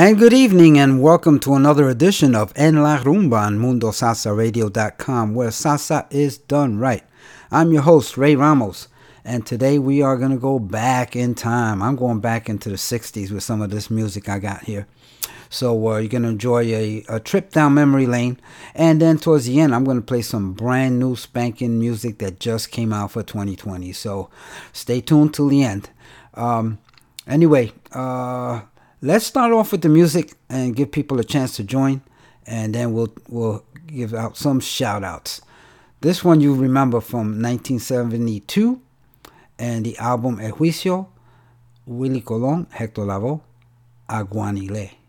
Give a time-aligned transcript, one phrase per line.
[0.00, 5.50] And good evening, and welcome to another edition of En La Rumba on MundoSalsaRadio.com, where
[5.50, 7.04] salsa is done right.
[7.50, 8.88] I'm your host, Ray Ramos,
[9.26, 11.82] and today we are going to go back in time.
[11.82, 14.86] I'm going back into the 60s with some of this music I got here.
[15.50, 18.40] So uh, you're going to enjoy a, a trip down memory lane.
[18.74, 22.40] And then towards the end, I'm going to play some brand new spanking music that
[22.40, 23.92] just came out for 2020.
[23.92, 24.30] So
[24.72, 25.90] stay tuned till the end.
[26.32, 26.78] Um,
[27.26, 28.62] anyway, uh,
[29.02, 32.02] let's start off with the music and give people a chance to join.
[32.46, 35.40] And then we'll, we'll give out some shout outs.
[36.00, 38.80] This one you remember from 1972
[39.58, 41.08] and the album El Juicio,
[41.86, 43.42] Willie Colon, Hector Lavoe,
[44.08, 44.99] Aguanile.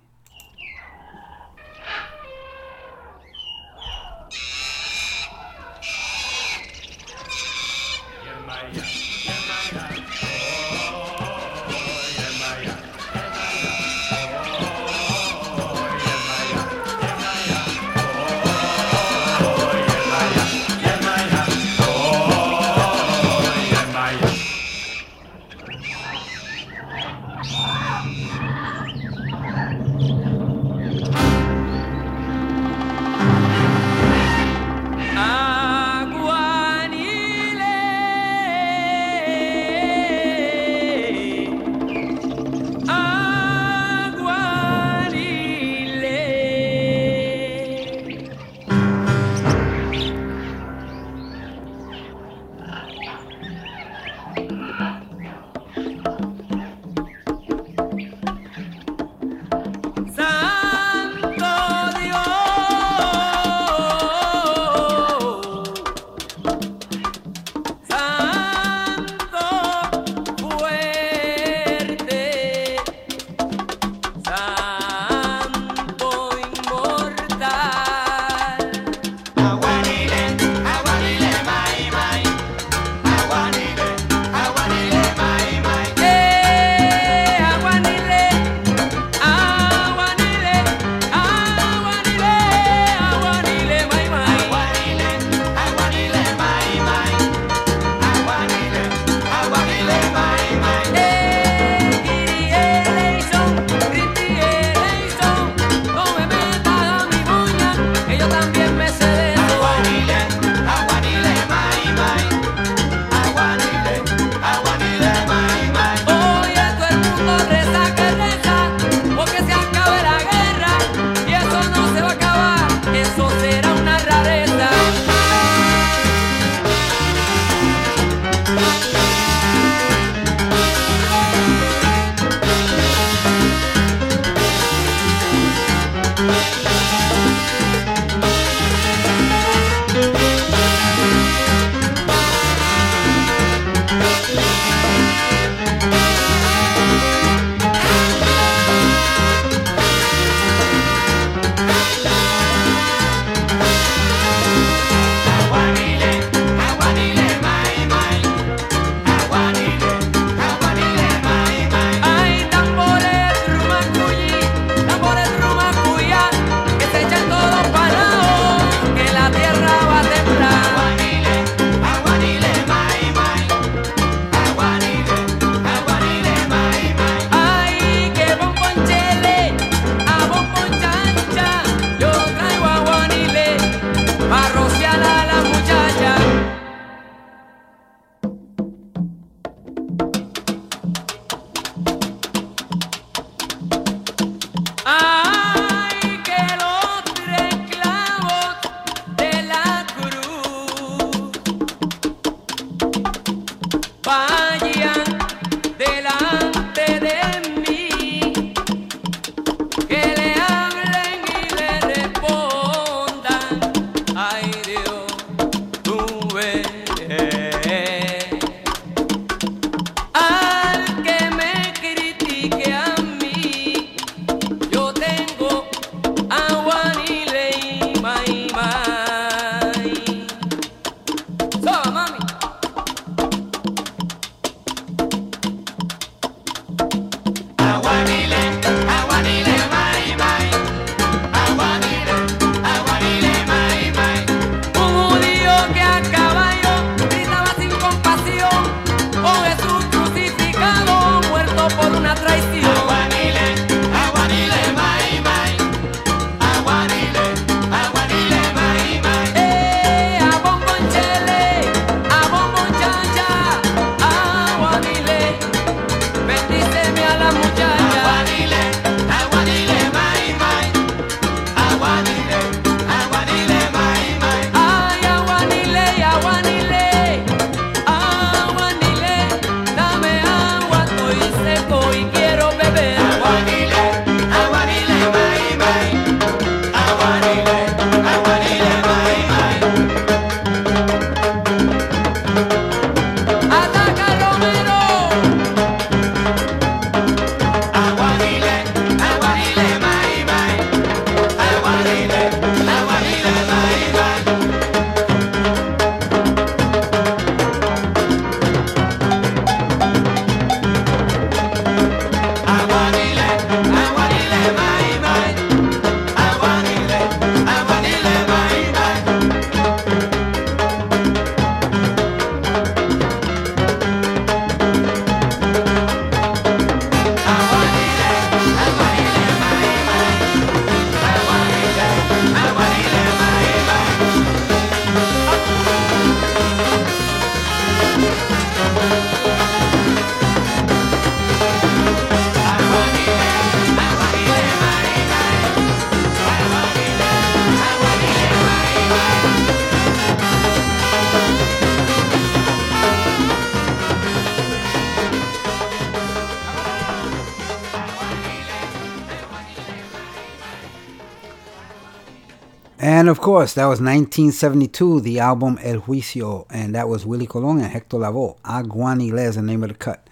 [363.31, 367.95] Course, that was 1972, the album El Juicio, and that was Willie Colon and Hector
[367.95, 368.37] Lavoe.
[368.43, 370.05] Aguanile is the name of the cut.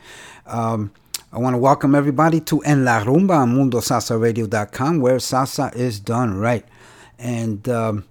[0.45, 0.94] Um,
[1.33, 6.36] I want to welcome everybody to En La Rumba on MundoSalsaRadio.com, where salsa is done
[6.38, 6.63] right.
[7.18, 8.06] And um,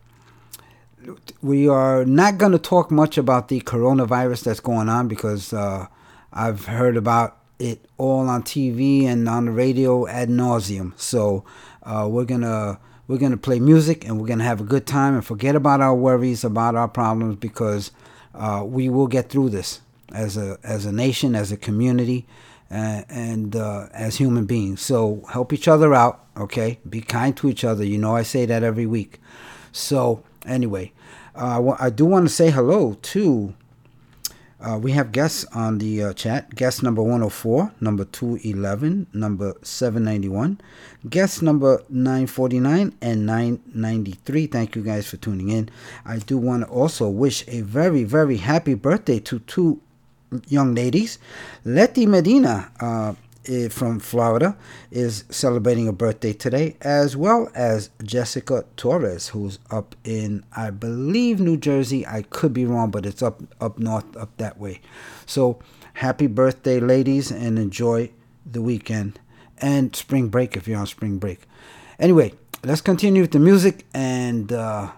[1.40, 5.86] we are not going to talk much about the coronavirus that's going on because uh,
[6.34, 10.92] I've heard about it all on TV and on the radio ad nauseum.
[11.00, 11.46] So
[11.82, 12.78] uh, we're gonna
[13.08, 15.56] we're going to play music and we're going to have a good time and forget
[15.56, 17.90] about our worries, about our problems, because
[18.34, 19.80] uh, we will get through this
[20.12, 22.26] as a, as a nation, as a community,
[22.70, 24.82] uh, and uh, as human beings.
[24.82, 26.78] So help each other out, okay?
[26.88, 27.82] Be kind to each other.
[27.82, 29.20] You know, I say that every week.
[29.72, 30.92] So, anyway,
[31.34, 33.54] uh, I do want to say hello to
[34.60, 36.54] uh, we have guests on the uh, chat.
[36.54, 40.60] Guest number 104, number 211, number 791,
[41.08, 44.46] guest number 949 and 993.
[44.48, 45.68] Thank you guys for tuning in.
[46.04, 49.80] I do want to also wish a very, very happy birthday to two
[50.48, 51.18] young ladies.
[51.64, 53.14] Letty Medina, uh,
[53.70, 54.56] from Florida
[54.90, 61.40] is celebrating a birthday today, as well as Jessica Torres, who's up in, I believe,
[61.40, 62.06] New Jersey.
[62.06, 64.80] I could be wrong, but it's up up north, up that way.
[65.26, 65.58] So,
[65.94, 68.10] happy birthday, ladies, and enjoy
[68.44, 69.18] the weekend
[69.58, 71.40] and spring break if you're on spring break.
[71.98, 74.90] Anyway, let's continue with the music and uh,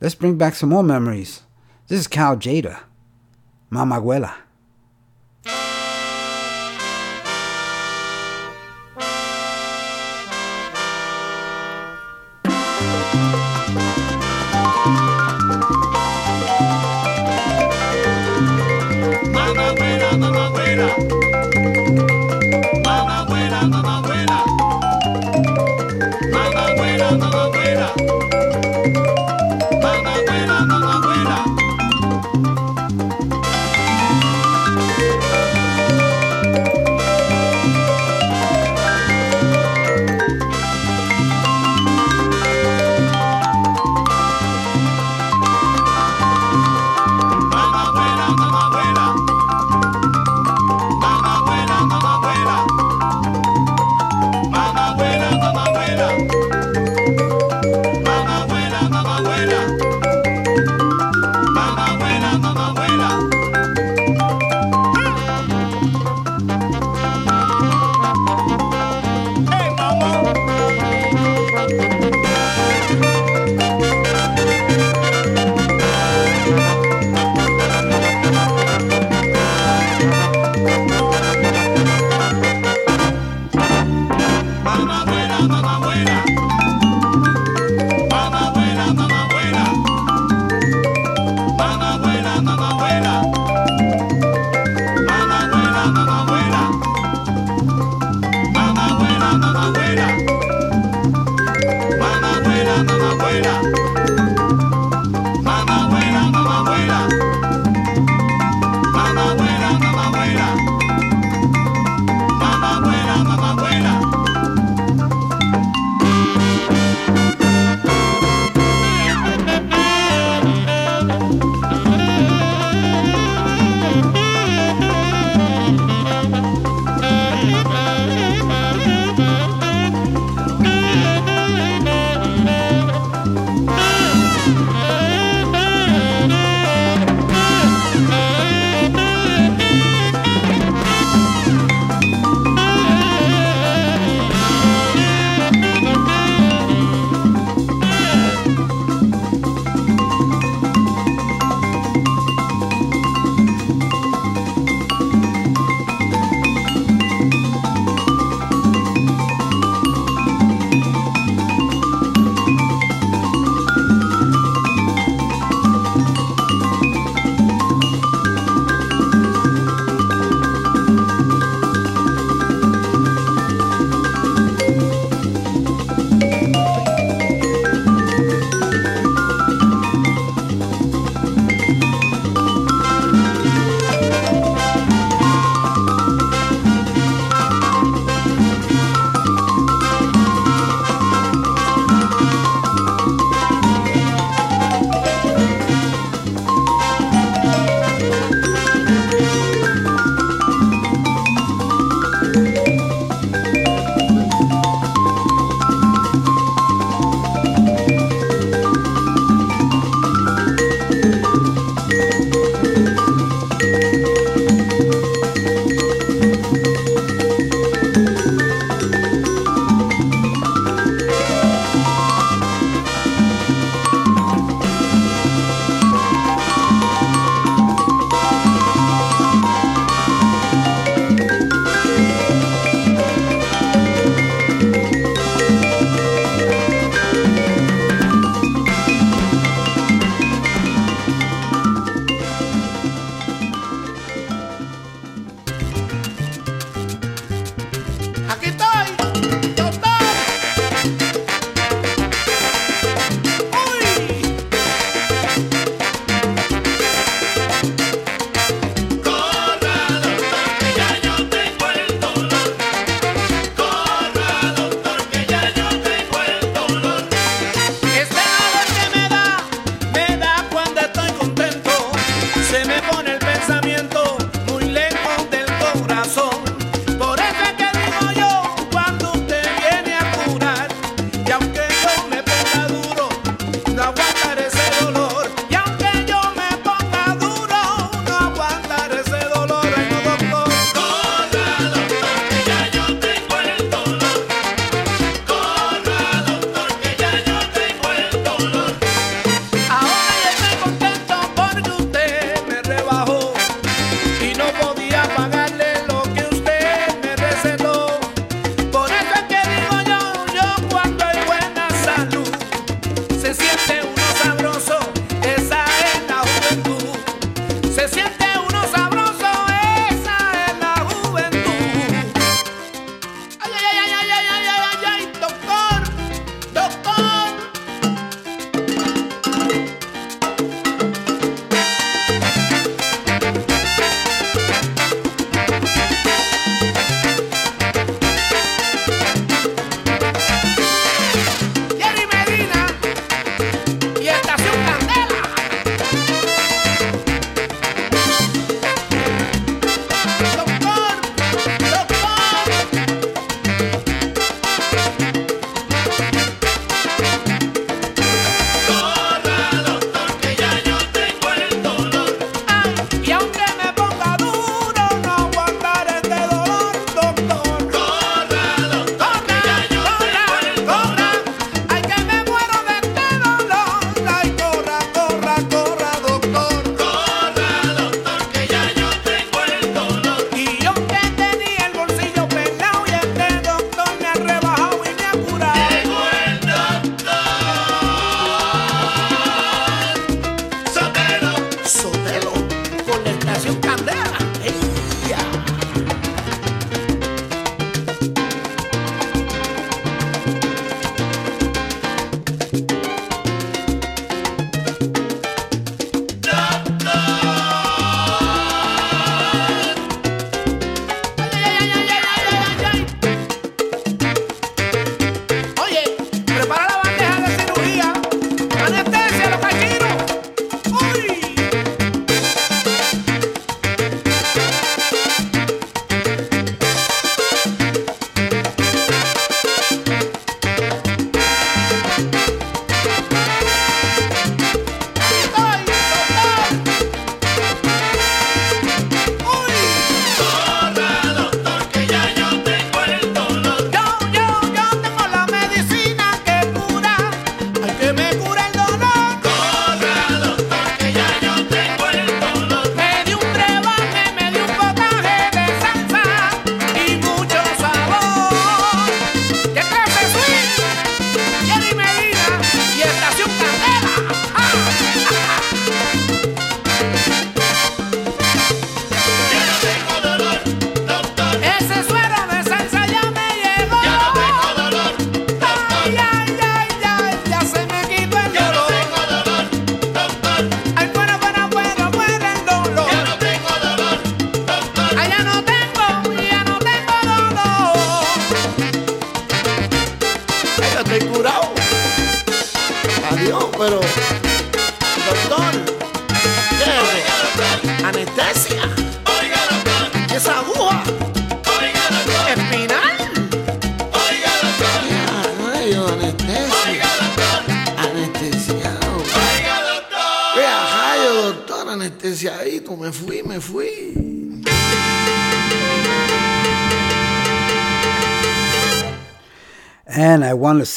[0.00, 1.42] let's bring back some more memories.
[1.86, 2.80] This is Cal Tjader,
[3.70, 4.00] Mama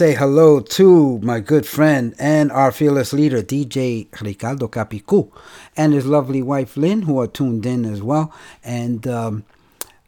[0.02, 5.32] say hello to my good friend and our fearless leader, DJ Ricardo Capicu,
[5.78, 8.34] and his lovely wife, Lynn, who are tuned in as well.
[8.64, 9.46] And um,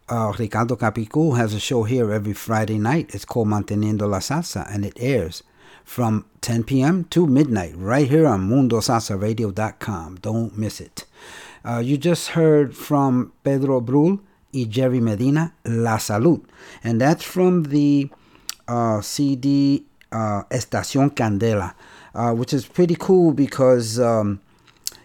[0.10, 3.14] uh, Ricardo Capicu has a show here every Friday night.
[3.14, 5.44] It's called Manteniendo la Salsa, and it airs
[5.84, 7.04] from 10 p.m.
[7.12, 10.16] to midnight right here on MundoSalsaRadio.com.
[10.24, 11.06] Don't miss it.
[11.64, 16.44] Uh, you just heard from Pedro Brull y Jerry Medina, La Salud,
[16.84, 18.10] and that's from the
[18.68, 21.74] uh, CD uh, Estación Candela,
[22.16, 24.00] uh, which is pretty cool because.
[24.00, 24.42] Um,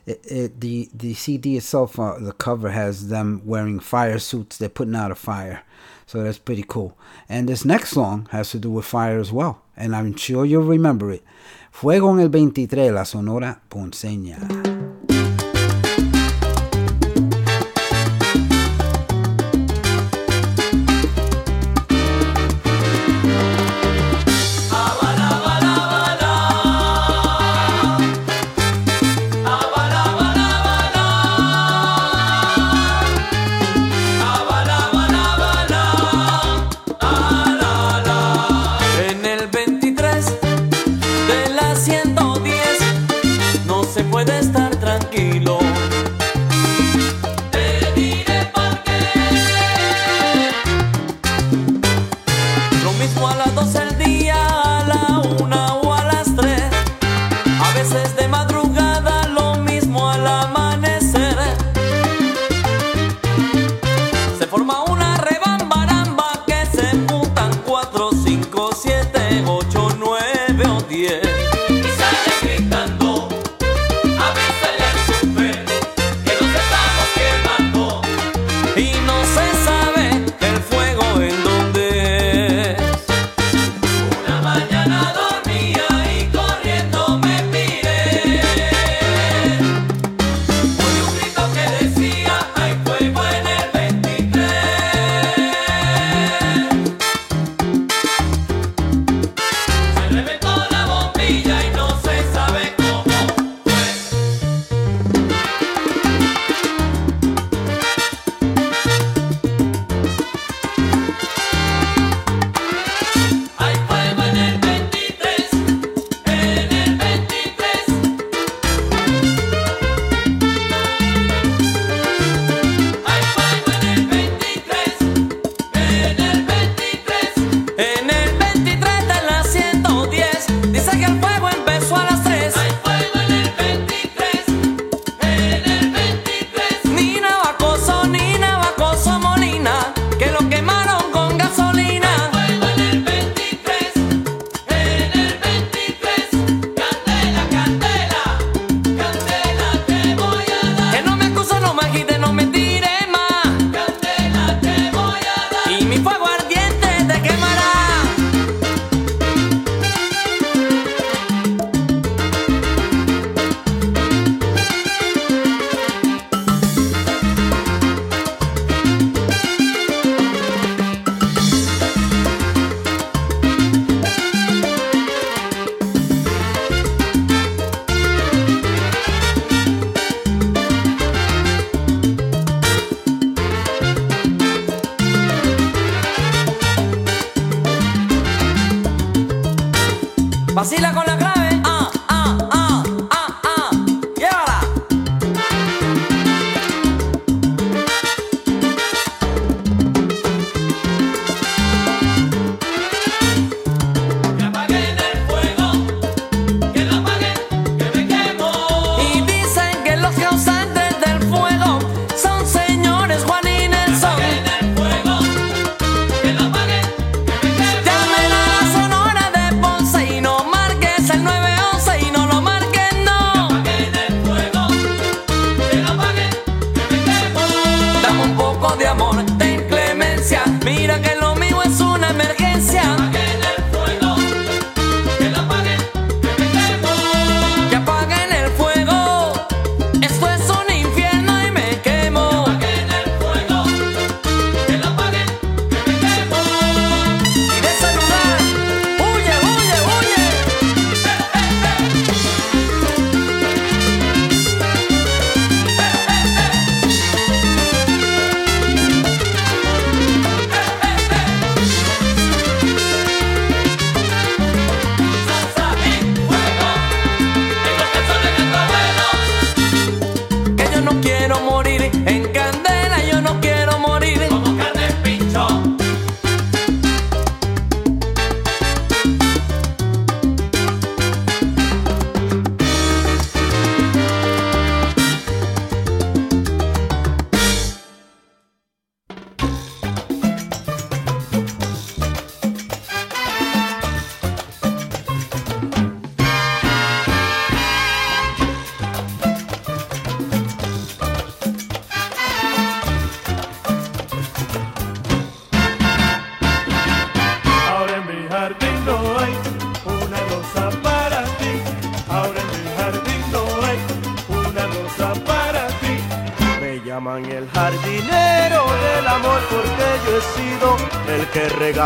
[0.07, 4.57] it, it, the the CD itself, uh, the cover has them wearing fire suits.
[4.57, 5.62] They're putting out a fire,
[6.07, 6.97] so that's pretty cool.
[7.29, 10.62] And this next song has to do with fire as well, and I'm sure you'll
[10.62, 11.23] remember it.
[11.71, 14.88] Fuego en el 23, La Sonora Ponceña.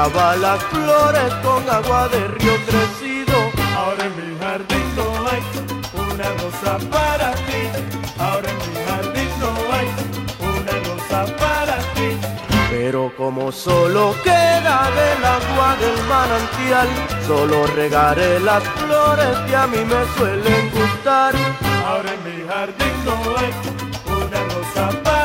[0.03, 3.35] Regaba las flores con agua de río crecido.
[3.77, 5.43] Ahora en mi jardín no hay
[5.95, 7.63] una rosa para ti.
[8.19, 9.89] Ahora en mi jardín no hay
[10.41, 12.19] una rosa para ti.
[12.71, 16.89] Pero como solo queda del agua del manantial,
[17.27, 21.35] solo regaré las flores que a mí me suelen gustar.
[21.87, 23.53] Ahora en mi jardín no hay
[24.11, 25.22] una rosa para ti.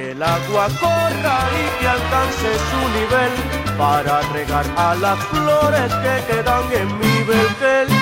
[0.00, 3.32] Que el agua corra y que alcance su nivel
[3.76, 7.99] para regar a las flores que quedan en mi vergel.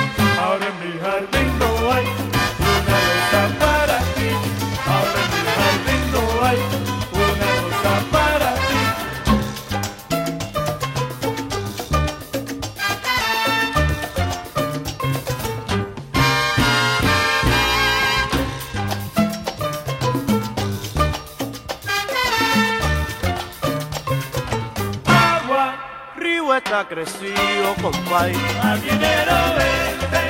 [26.88, 28.32] Crecido, compay.
[28.62, 30.22] Al dinero vente,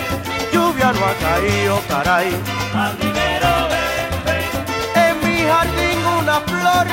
[0.53, 2.35] Lluvia no ha caído, caray.
[2.75, 4.37] al dinero vente,
[4.95, 6.87] En mi jardín una flor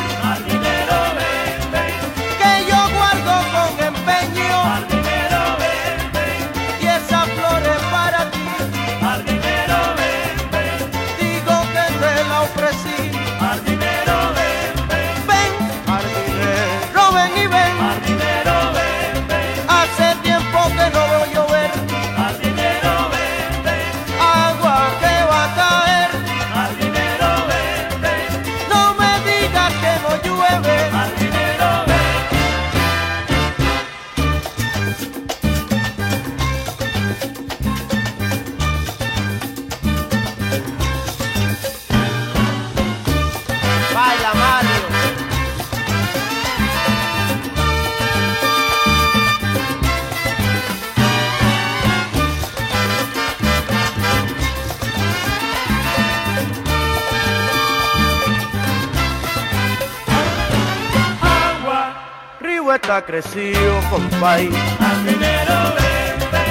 [63.06, 64.50] Crecido, compay.
[64.80, 66.42] al dinero vente,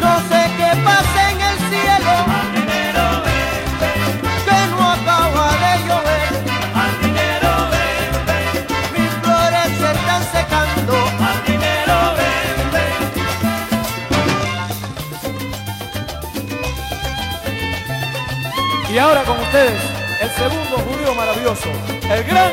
[0.00, 3.90] No sé qué pasa en el cielo, al dinero vente,
[4.46, 6.30] que no acaba de llover.
[6.82, 8.36] al dinero vente,
[8.94, 10.94] Mis flores se están secando.
[11.28, 12.84] al dinero vente.
[18.92, 19.80] Y ahora con ustedes,
[20.22, 21.68] el segundo judío maravilloso,
[22.10, 22.52] el gran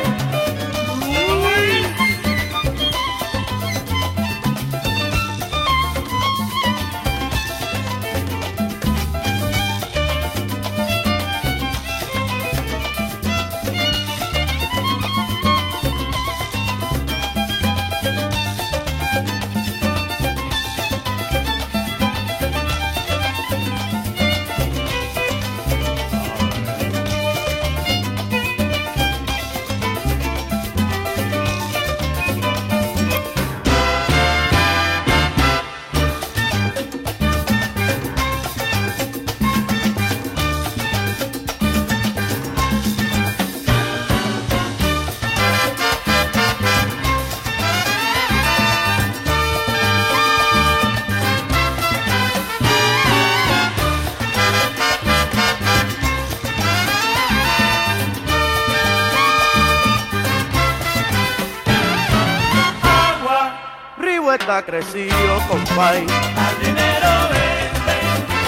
[64.74, 66.00] crecido, compay.
[66.46, 67.96] al dinero vente,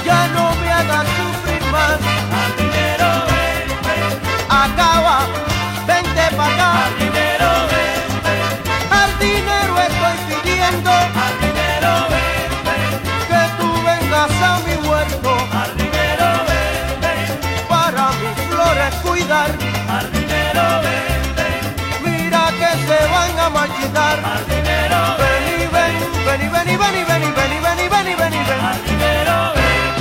[0.03, 1.99] Ya no me hagas sufrir más.
[2.41, 3.95] al dinero vente,
[4.49, 5.17] Acaba,
[5.85, 6.85] vente para acá.
[6.85, 8.33] al dinero vente,
[9.01, 10.89] Al dinero estoy pidiendo
[11.25, 12.75] al dinero vente,
[13.29, 17.13] que tú vengas a mi huerto al dinero vente,
[17.69, 19.51] para mis flores cuidar.
[19.97, 21.47] al dinero vente,
[22.03, 24.17] Mira que se van a marchitar.
[24.33, 24.64] al
[26.37, 27.03] ven y ven y
[28.15, 28.33] ven.
[28.33, 29.95] al dinero vente.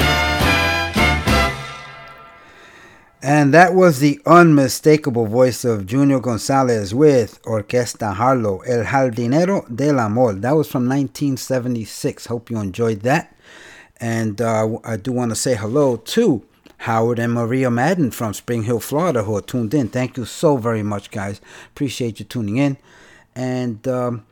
[3.23, 9.99] And that was the unmistakable voice of Junior Gonzalez with Orquesta Harlow, El Jardinero del
[9.99, 10.35] Amor.
[10.35, 12.27] That was from 1976.
[12.27, 13.35] Hope you enjoyed that.
[13.99, 16.45] And uh, I do want to say hello to
[16.79, 19.89] Howard and Maria Madden from Spring Hill, Florida, who are tuned in.
[19.89, 21.41] Thank you so very much, guys.
[21.69, 22.77] Appreciate you tuning in.
[23.35, 24.27] And um,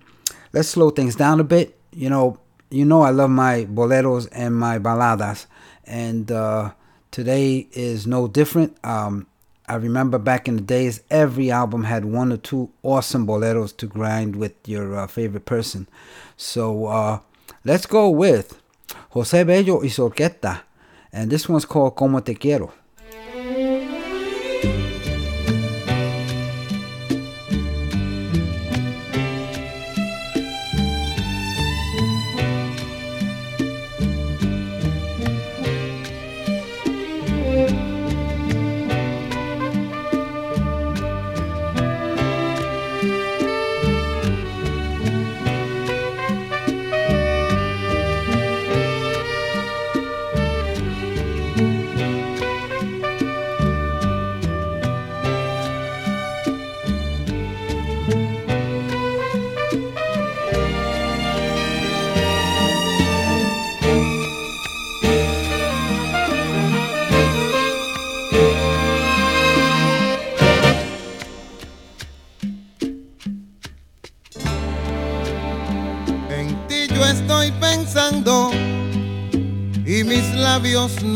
[0.52, 1.78] let's slow things down a bit.
[1.94, 2.38] You know,
[2.70, 5.46] you know I love my boleros and my baladas,
[5.84, 6.72] and uh,
[7.10, 8.76] today is no different.
[8.84, 9.26] Um,
[9.68, 13.86] I remember back in the days, every album had one or two awesome boleros to
[13.86, 15.86] grind with your uh, favorite person.
[16.36, 17.20] So uh,
[17.64, 18.60] let's go with
[19.10, 20.60] Jose Bello y.
[21.12, 22.72] And this one's called Como Te Quiero.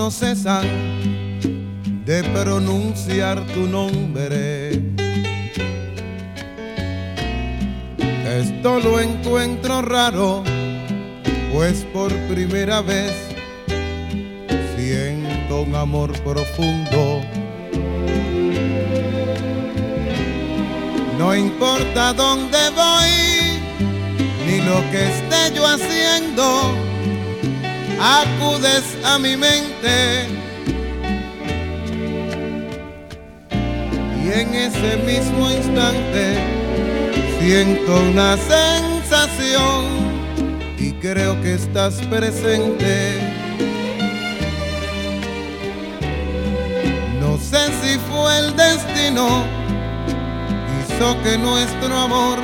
[0.06, 0.64] No cesan
[2.04, 4.80] de pronunciar tu nombre.
[8.38, 10.44] Esto lo encuentro raro,
[11.52, 13.14] pues por primera vez
[14.76, 17.22] siento un amor profundo.
[21.18, 23.58] No importa dónde voy,
[24.46, 26.44] ni lo que esté yo haciendo,
[27.98, 29.75] acudes a mi mente.
[34.24, 36.38] Y en ese mismo instante
[37.38, 39.84] siento una sensación
[40.78, 43.20] y creo que estás presente.
[47.20, 49.44] No sé si fue el destino,
[50.80, 52.38] hizo que nuestro amor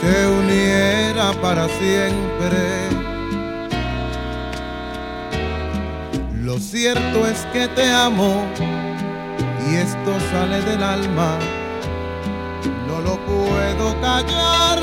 [0.00, 2.93] se uniera para siempre.
[6.84, 8.44] Cierto es que te amo
[9.66, 11.38] y esto sale del alma,
[12.86, 14.78] no lo puedo callar.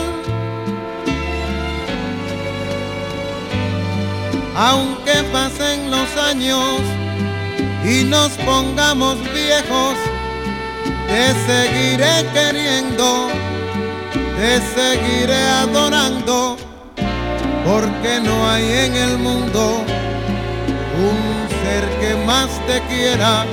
[4.55, 6.81] Aunque pasen los años
[7.85, 9.95] y nos pongamos viejos,
[11.07, 13.29] te seguiré queriendo
[14.39, 16.57] te seguiré adorando,
[17.63, 19.83] porque no hay en el mundo
[20.97, 21.40] un
[21.71, 23.45] ser que más te quiera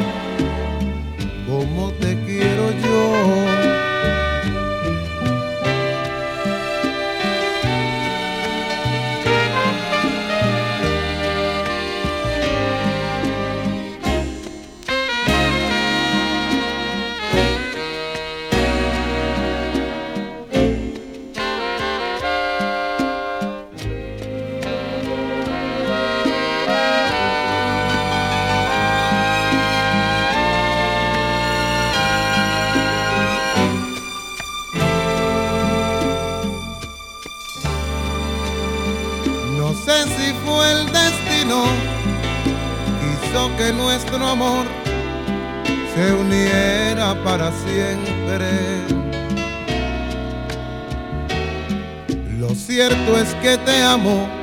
[53.98, 54.37] amo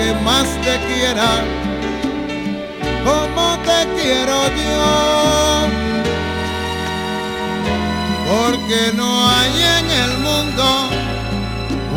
[0.00, 1.30] que más te quiera
[3.04, 4.90] como te quiero yo.
[8.30, 10.64] Porque no hay en el mundo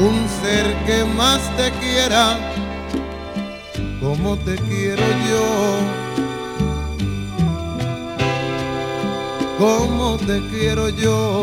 [0.08, 2.38] un ser que más te quiera
[4.02, 5.46] como te quiero yo.
[9.60, 11.42] Como te quiero yo.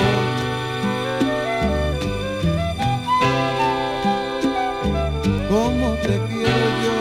[6.10, 6.98] Te quiero yo.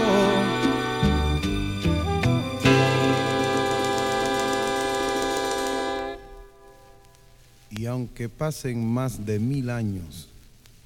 [7.71, 10.27] Y aunque pasen más de mil años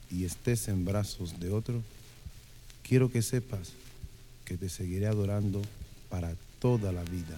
[0.09, 1.81] y estés en brazos de otro,
[2.87, 3.73] quiero que sepas
[4.45, 5.61] que te seguiré adorando
[6.09, 7.37] para toda la vida.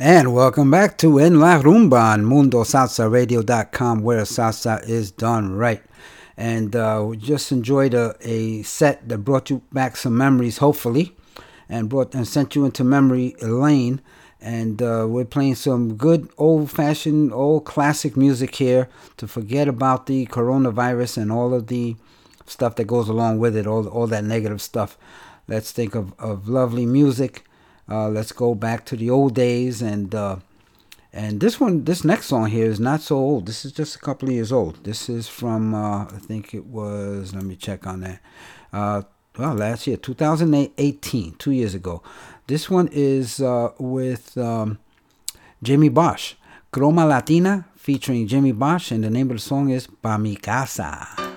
[0.00, 5.82] And welcome back to En La Rumba on MundoSalsaRadio.com, where salsa is done right.
[6.36, 11.16] And uh, we just enjoyed a, a set that brought you back some memories, hopefully,
[11.68, 14.00] and brought and sent you into memory lane.
[14.40, 20.26] And uh, we're playing some good old-fashioned, old classic music here to forget about the
[20.26, 21.96] coronavirus and all of the
[22.46, 24.96] stuff that goes along with it, all all that negative stuff.
[25.48, 27.42] Let's think of, of lovely music.
[27.88, 30.36] Uh, let's go back to the old days and uh,
[31.12, 33.46] and this one, this next song here is not so old.
[33.46, 34.84] This is just a couple of years old.
[34.84, 37.34] This is from uh, I think it was.
[37.34, 38.20] Let me check on that.
[38.72, 39.02] Uh,
[39.38, 42.02] well, last year, 2018, two years ago.
[42.46, 44.78] This one is uh, with um,
[45.62, 46.34] Jimmy Bosch,
[46.72, 51.27] Croma Latina, featuring Jimmy Bosch, and the name of the song is Pa Mi Casa.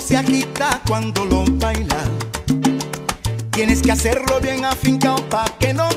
[0.00, 1.98] Se agita cuando lo baila.
[3.50, 5.88] Tienes que hacerlo bien afincado pa' que no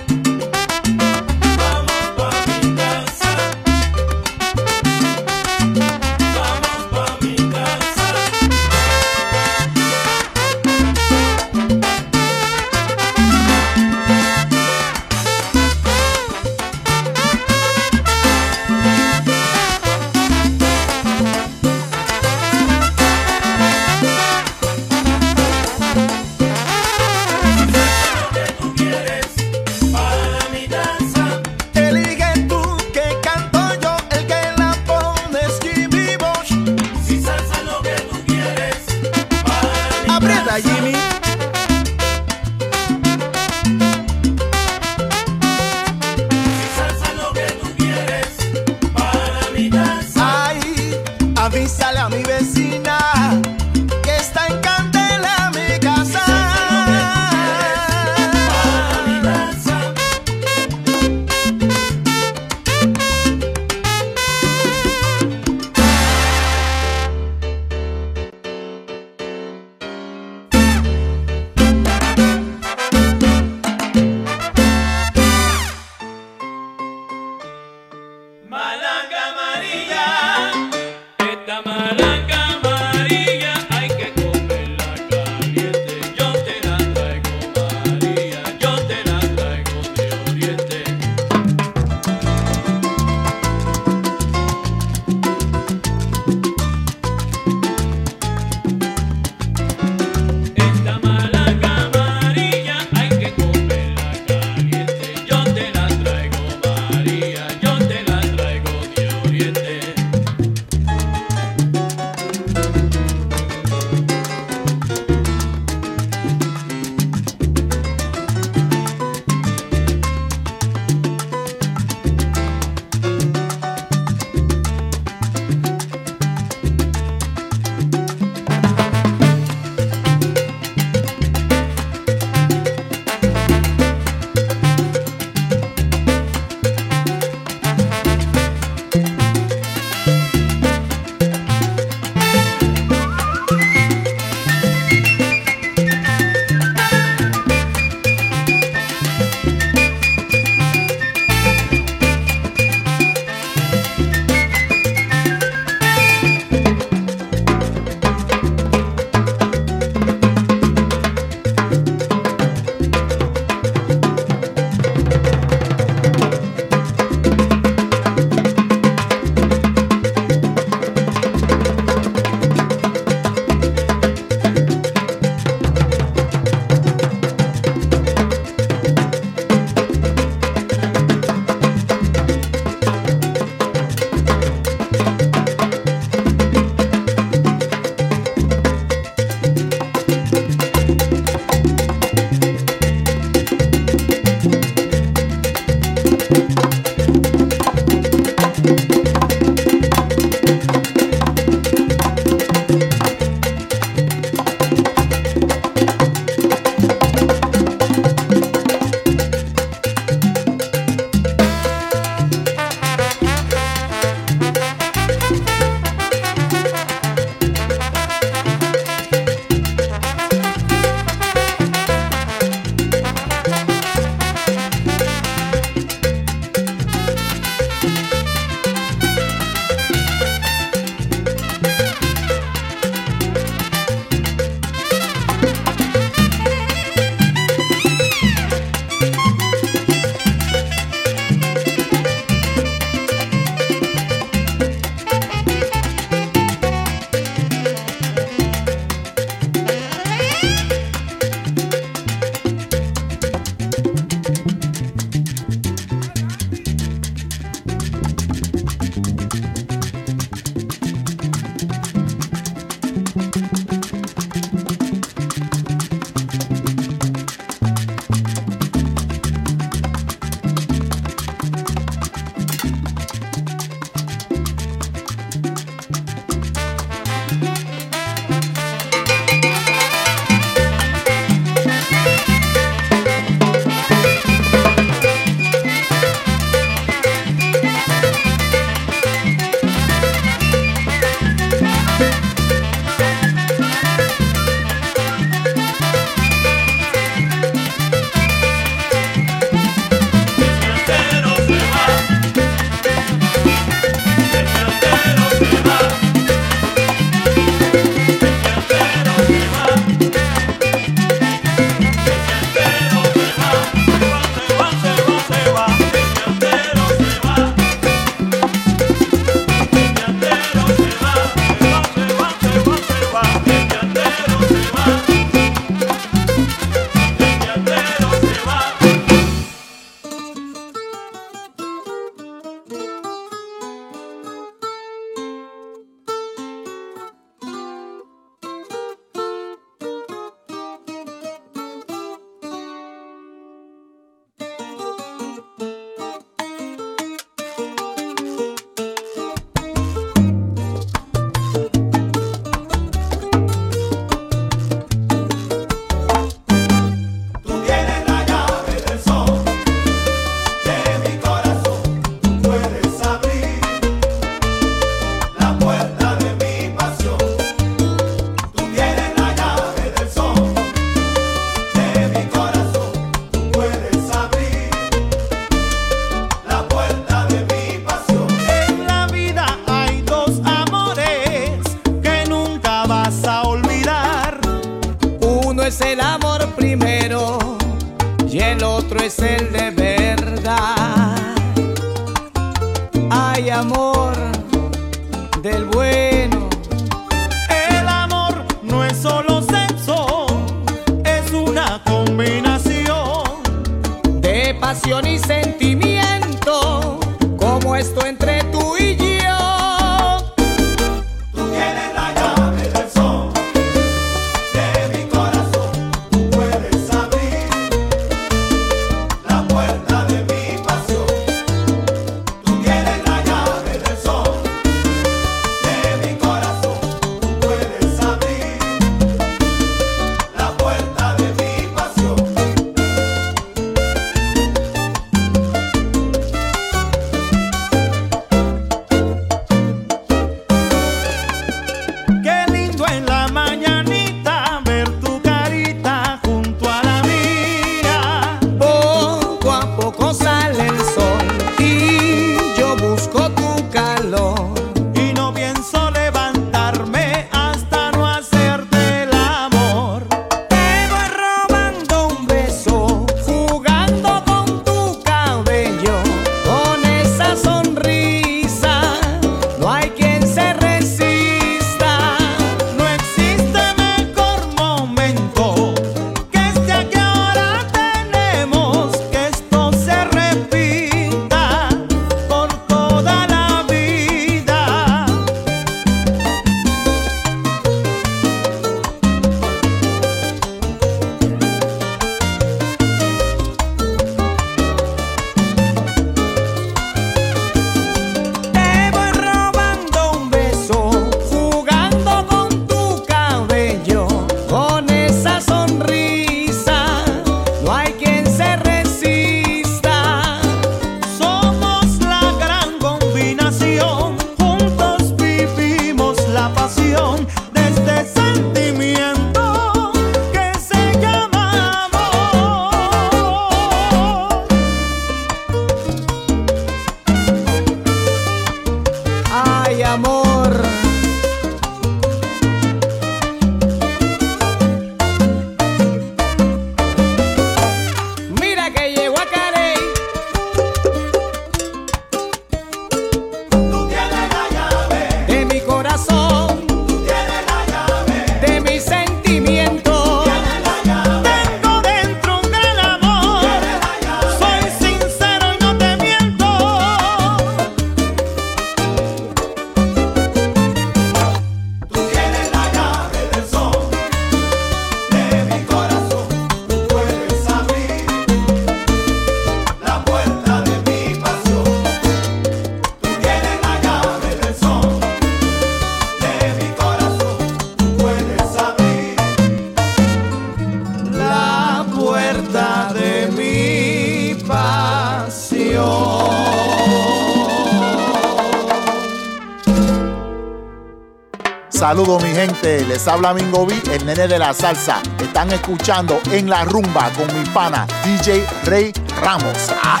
[593.12, 595.02] habla Mingo B, el nene de la salsa.
[595.20, 598.90] Están escuchando en la rumba con mi pana DJ Rey
[599.20, 599.70] Ramos.
[599.82, 600.00] Ah.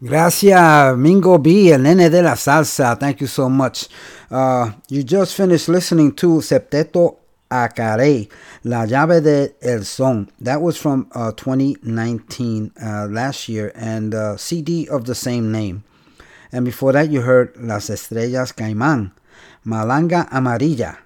[0.00, 2.98] Gracias, Mingo B, el nene de la salsa.
[2.98, 3.86] Thank you so much.
[4.28, 8.30] Uh, you just finished listening to Septeto Acarey,
[8.64, 10.30] La Llave de El Son.
[10.40, 15.84] That was from uh, 2019, uh, last year, and uh, CD of the same name.
[16.52, 19.12] And before that, you heard Las Estrellas Caimán,
[19.64, 20.98] Malanga Amarilla.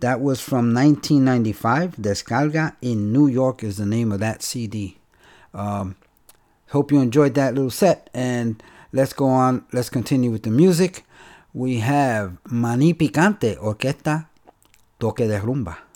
[0.00, 1.96] That was from 1995.
[1.96, 4.98] Descarga in New York is the name of that CD.
[5.54, 5.96] Um,
[6.70, 8.62] hope you enjoyed that little set, and
[8.92, 9.64] let's go on.
[9.72, 11.04] Let's continue with the music.
[11.54, 14.26] We have Mani Picante Orquesta
[15.02, 15.91] toque de rumba.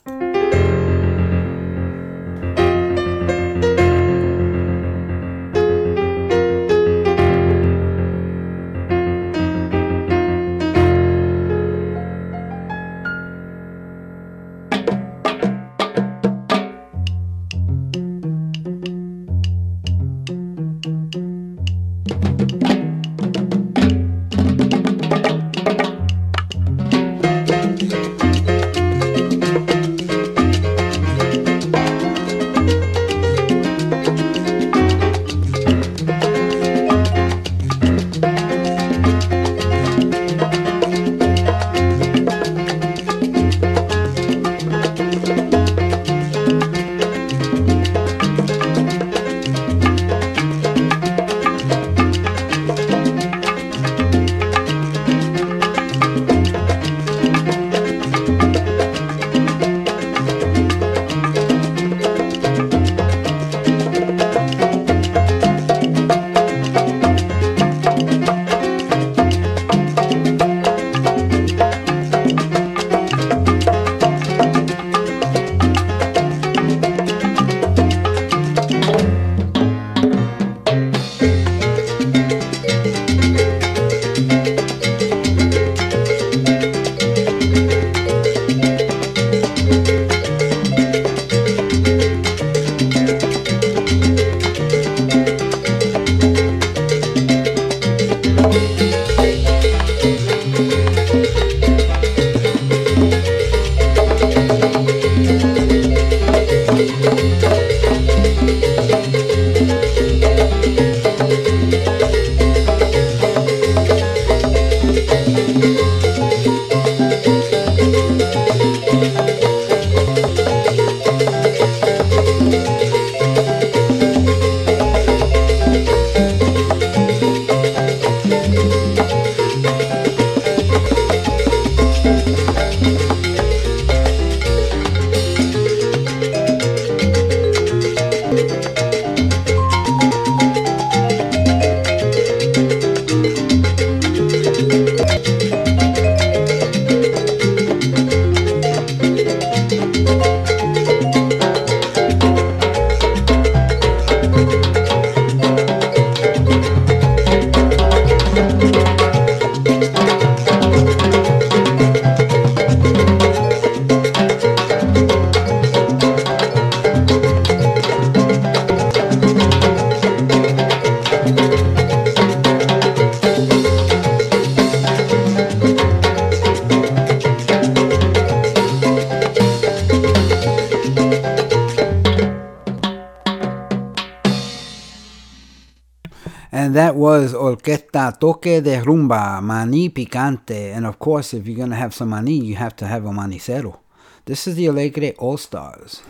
[187.18, 190.72] was Orquesta Toque de Rumba, Maní Picante.
[190.74, 193.10] And of course, if you're going to have some maní, you have to have a
[193.10, 193.78] manicero.
[194.26, 196.02] This is the Alegre All Stars.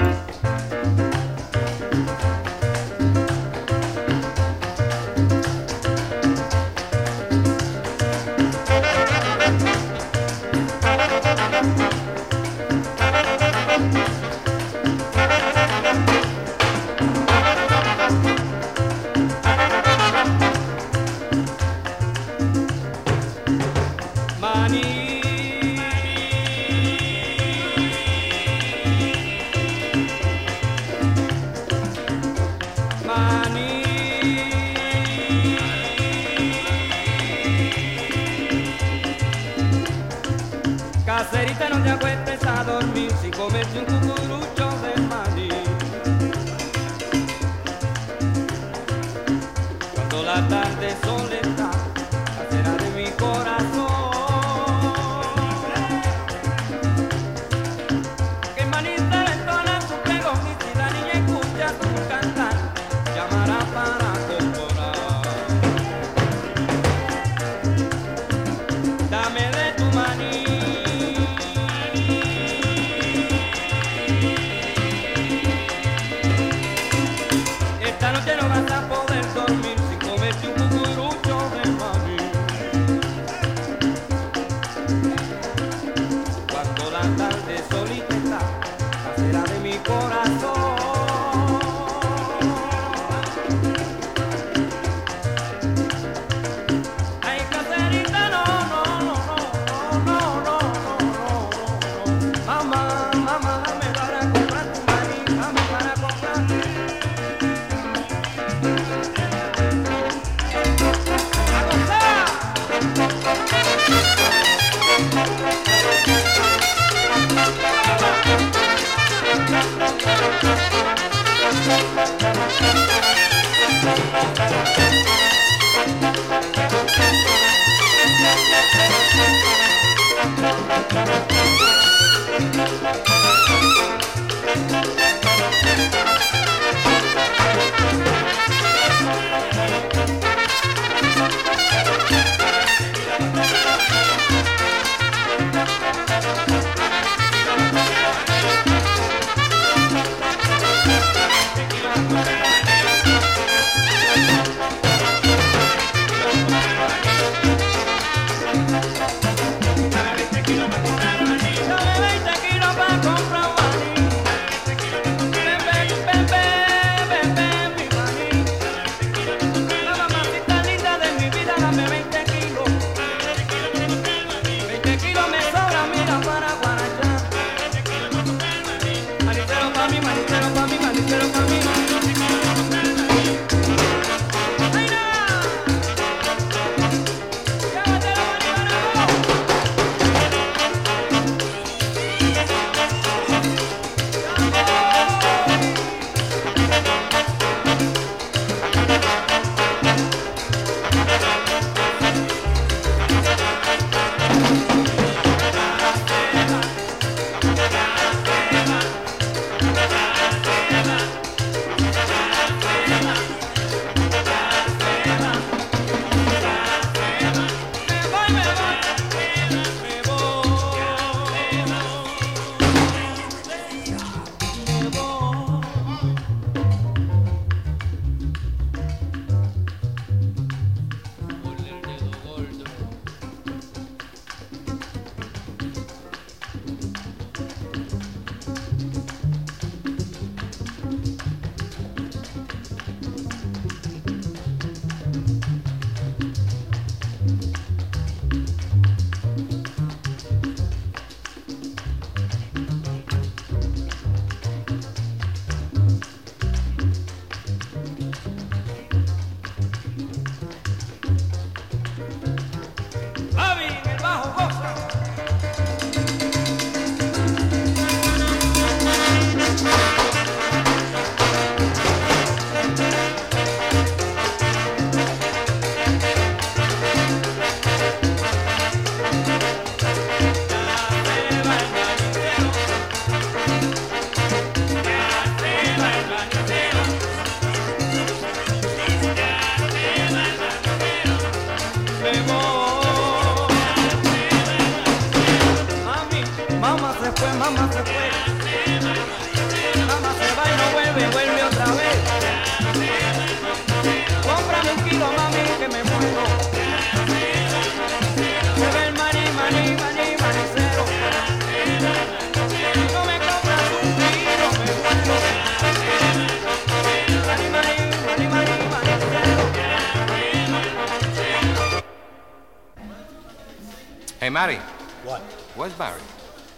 [324.37, 324.57] Hey, Matty.
[325.05, 325.23] What?
[325.57, 326.01] Where's Barry?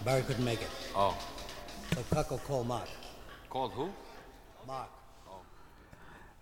[0.03, 0.67] Barry couldn't make it.
[0.93, 1.17] Oh.
[1.95, 2.89] So Cuck'll call Mark.
[3.49, 3.89] Called who?
[4.67, 4.89] Mark.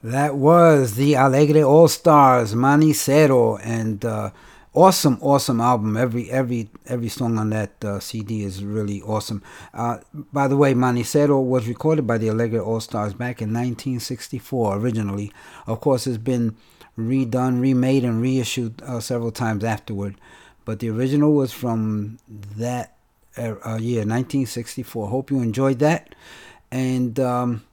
[0.01, 4.31] That was the Alegre All Stars, Manicero, and uh,
[4.73, 5.95] awesome, awesome album.
[5.95, 9.43] Every every every song on that uh, CD is really awesome.
[9.75, 9.99] Uh,
[10.33, 15.31] by the way, Manicero was recorded by the Alegre All Stars back in 1964 originally.
[15.67, 16.57] Of course, it's been
[16.97, 20.15] redone, remade, and reissued uh, several times afterward.
[20.67, 22.19] But the original was from
[22.57, 22.97] that
[23.37, 25.07] uh, uh, year, 1964.
[25.07, 26.13] Hope you enjoyed that.
[26.69, 27.63] And um,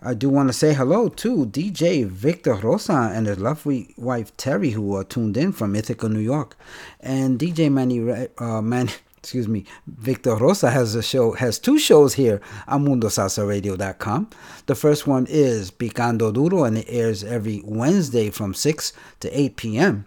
[0.00, 4.70] I do want to say hello to DJ Victor Rosa and his lovely wife Terry,
[4.70, 6.56] who are tuned in from Ithaca, New York.
[7.00, 12.14] And DJ Manny, uh, Manny, excuse me, Victor Rosa has a show, has two shows
[12.14, 14.30] here on MundoSalsaRadio.com.
[14.66, 19.56] The first one is Picando Duro, and it airs every Wednesday from 6 to 8
[19.56, 20.06] p.m.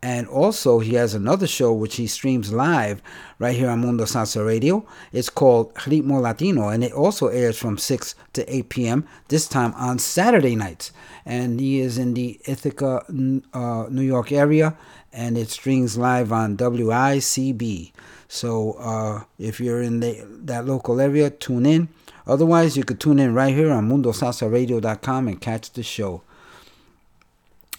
[0.00, 3.02] And also, he has another show which he streams live
[3.40, 4.86] right here on Mundo Salsa Radio.
[5.12, 9.74] It's called Ritmo Latino, and it also airs from 6 to 8 p.m., this time
[9.74, 10.92] on Saturday nights.
[11.26, 13.04] And he is in the Ithaca,
[13.52, 14.76] uh, New York area,
[15.12, 17.90] and it streams live on WICB.
[18.28, 21.88] So uh, if you're in the, that local area, tune in.
[22.24, 26.22] Otherwise, you could tune in right here on MundoSalsaRadio.com and catch the show.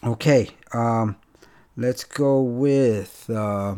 [0.03, 0.49] Okay.
[0.73, 1.15] Um,
[1.79, 3.29] Let's go with.
[3.29, 3.75] Uh,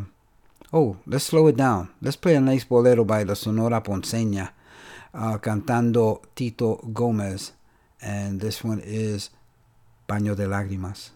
[0.74, 1.90] oh, let's slow it down.
[2.02, 4.54] Let's play a nice bolero by La Sonora Ponceña,
[5.14, 7.52] uh, cantando Tito Gomez.
[8.02, 9.30] And this one is
[10.10, 11.12] Baño de Lágrimas.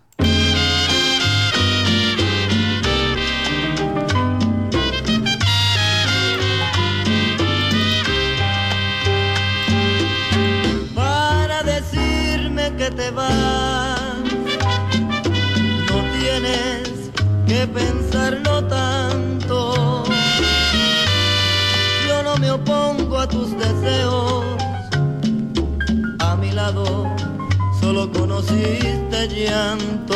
[28.36, 30.16] Conociste llanto.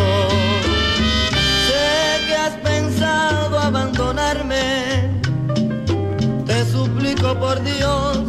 [1.68, 5.10] Sé que has pensado abandonarme.
[6.46, 8.29] Te suplico por Dios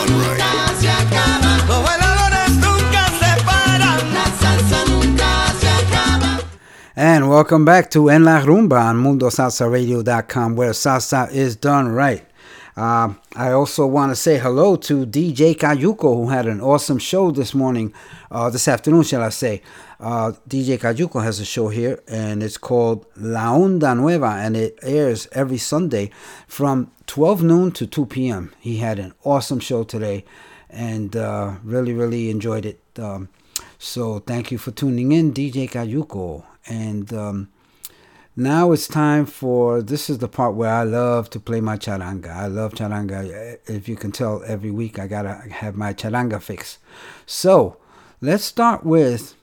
[6.93, 12.25] And welcome back to En La Rumba on MundoSalsaRadio.com, where salsa is done right.
[12.75, 17.31] Uh, I also want to say hello to DJ Cayuco, who had an awesome show
[17.31, 17.93] this morning,
[18.29, 19.61] uh, this afternoon, shall I say.
[20.01, 24.77] Uh, DJ Cayuco has a show here, and it's called La Onda Nueva, and it
[24.81, 26.11] airs every Sunday
[26.45, 28.51] from 12 noon to 2 p.m.
[28.59, 30.25] He had an awesome show today,
[30.69, 32.81] and uh, really, really enjoyed it.
[32.99, 33.29] Um,
[33.79, 36.50] so thank you for tuning in, DJ Cayuco.
[36.67, 37.49] And um,
[38.35, 42.35] now it's time for this is the part where I love to play my charanga.
[42.35, 43.57] I love charanga.
[43.67, 46.77] If you can tell, every week I gotta have my charanga fix.
[47.25, 47.77] So
[48.21, 49.35] let's start with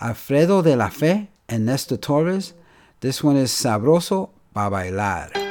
[0.00, 2.54] Alfredo de la Fe and Nestor Torres.
[3.00, 5.41] This one is Sabroso para bailar.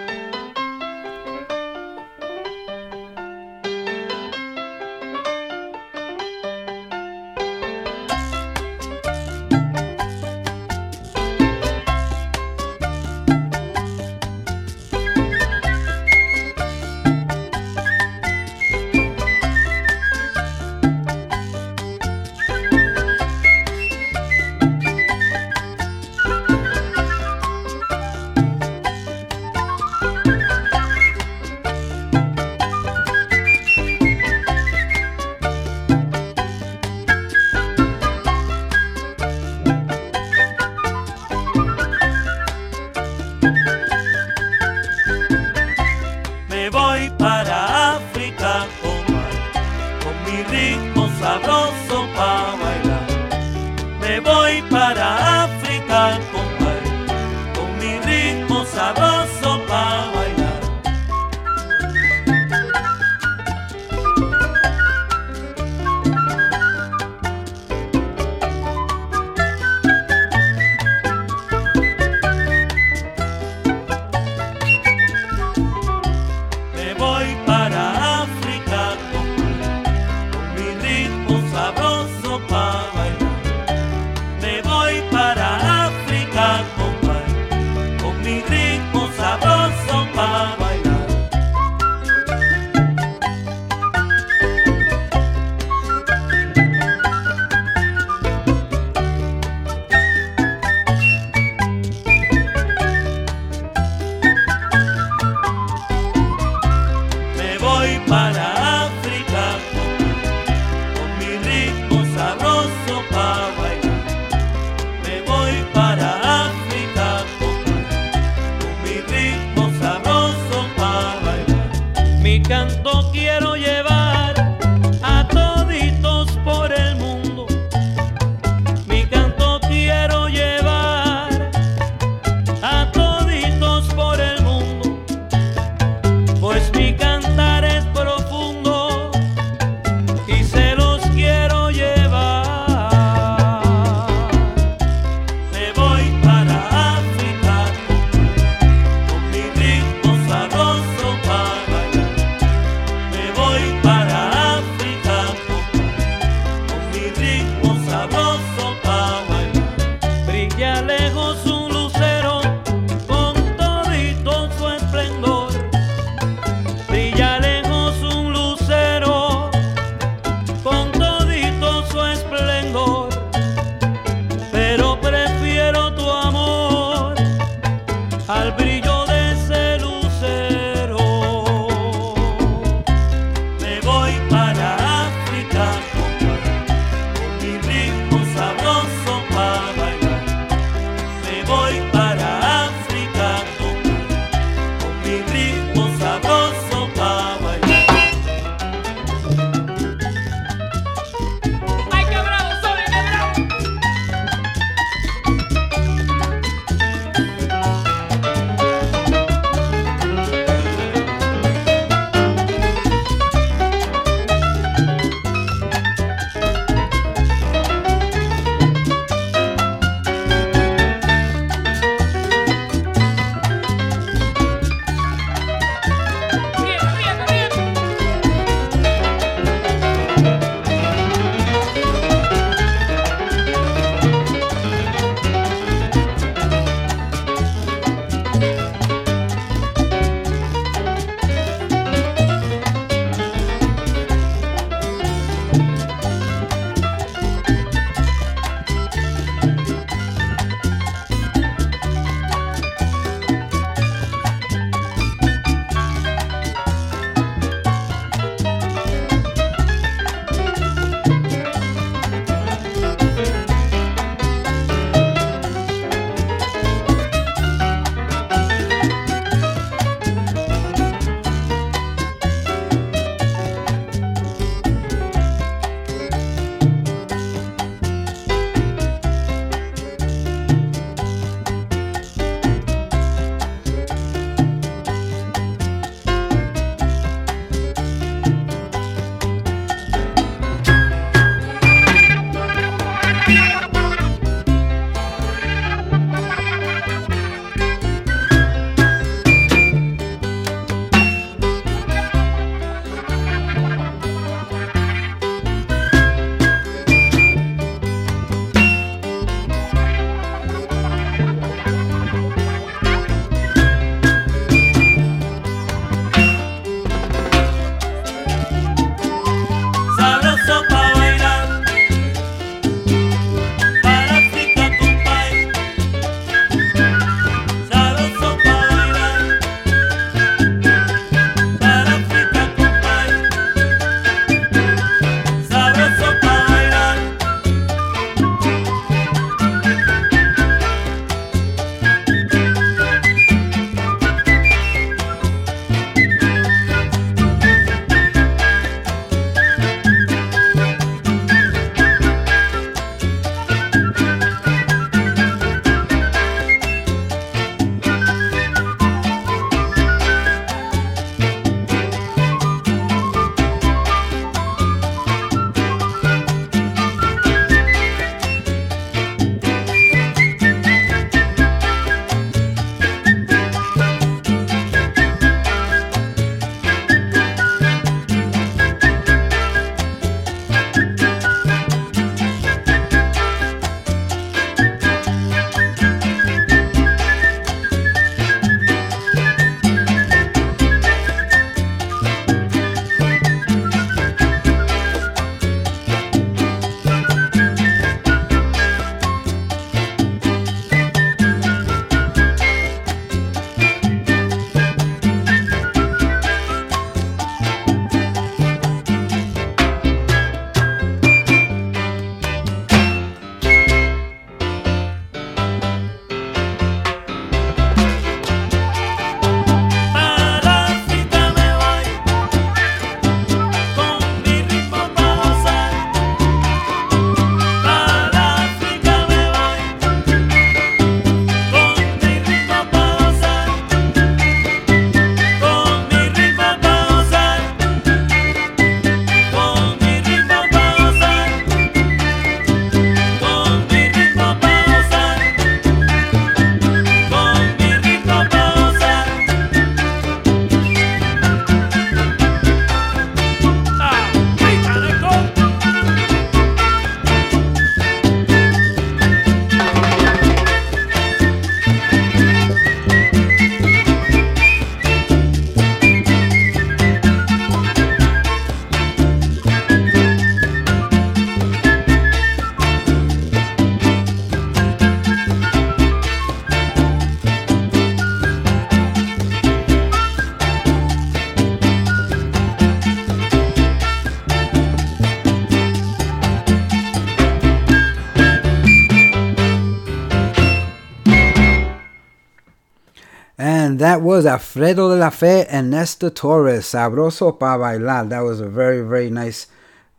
[493.91, 498.07] That was Alfredo de la Fe and Nestor Torres, Sabroso pa bailar.
[498.07, 499.47] That was a very, very nice,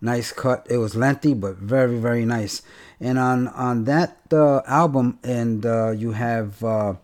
[0.01, 0.67] nice cut.
[0.71, 2.63] It was lengthy, but very, very nice.
[3.01, 6.95] And on on that uh, album, and uh, you have uh,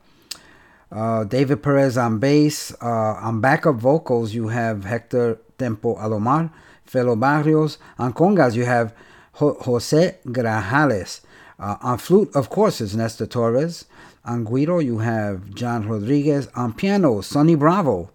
[0.91, 2.75] uh, David Perez on bass.
[2.81, 6.51] Uh, on backup vocals, you have Hector Tempo Alomar,
[6.91, 7.77] Felo Barrios.
[7.99, 8.95] On congas, you have
[9.39, 11.21] jo- Jose Grajales.
[11.59, 13.85] Uh, on flute, of course, is Nestor Torres.
[14.29, 16.49] On guiro, you have John Rodriguez.
[16.55, 18.11] On piano, Sonny Bravo.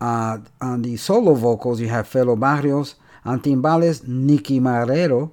[0.00, 2.94] Uh, on the solo vocals, you have Felo Barrios.
[3.24, 5.32] On timbales, Nicky Marrero.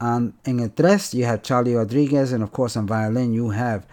[0.00, 2.32] On, en el tres, you have Charlie Rodriguez.
[2.32, 3.86] And of course, on violin, you have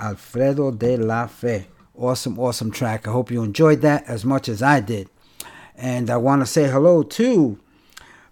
[0.00, 1.66] Alfredo de la Fe.
[1.94, 3.06] Awesome, awesome track.
[3.06, 5.10] I hope you enjoyed that as much as I did.
[5.76, 7.58] And I want to say hello to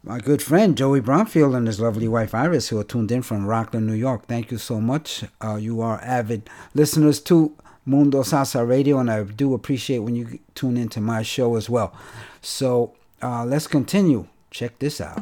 [0.05, 3.47] my good friend Joey Bromfield and his lovely wife Iris, who are tuned in from
[3.47, 4.27] Rockland, New York.
[4.27, 5.24] Thank you so much.
[5.41, 7.53] Uh, you are avid listeners to
[7.87, 11.95] Mundo Salsa Radio, and I do appreciate when you tune into my show as well.
[12.41, 12.93] So
[13.23, 14.27] uh, let's continue.
[14.51, 15.19] Check this out.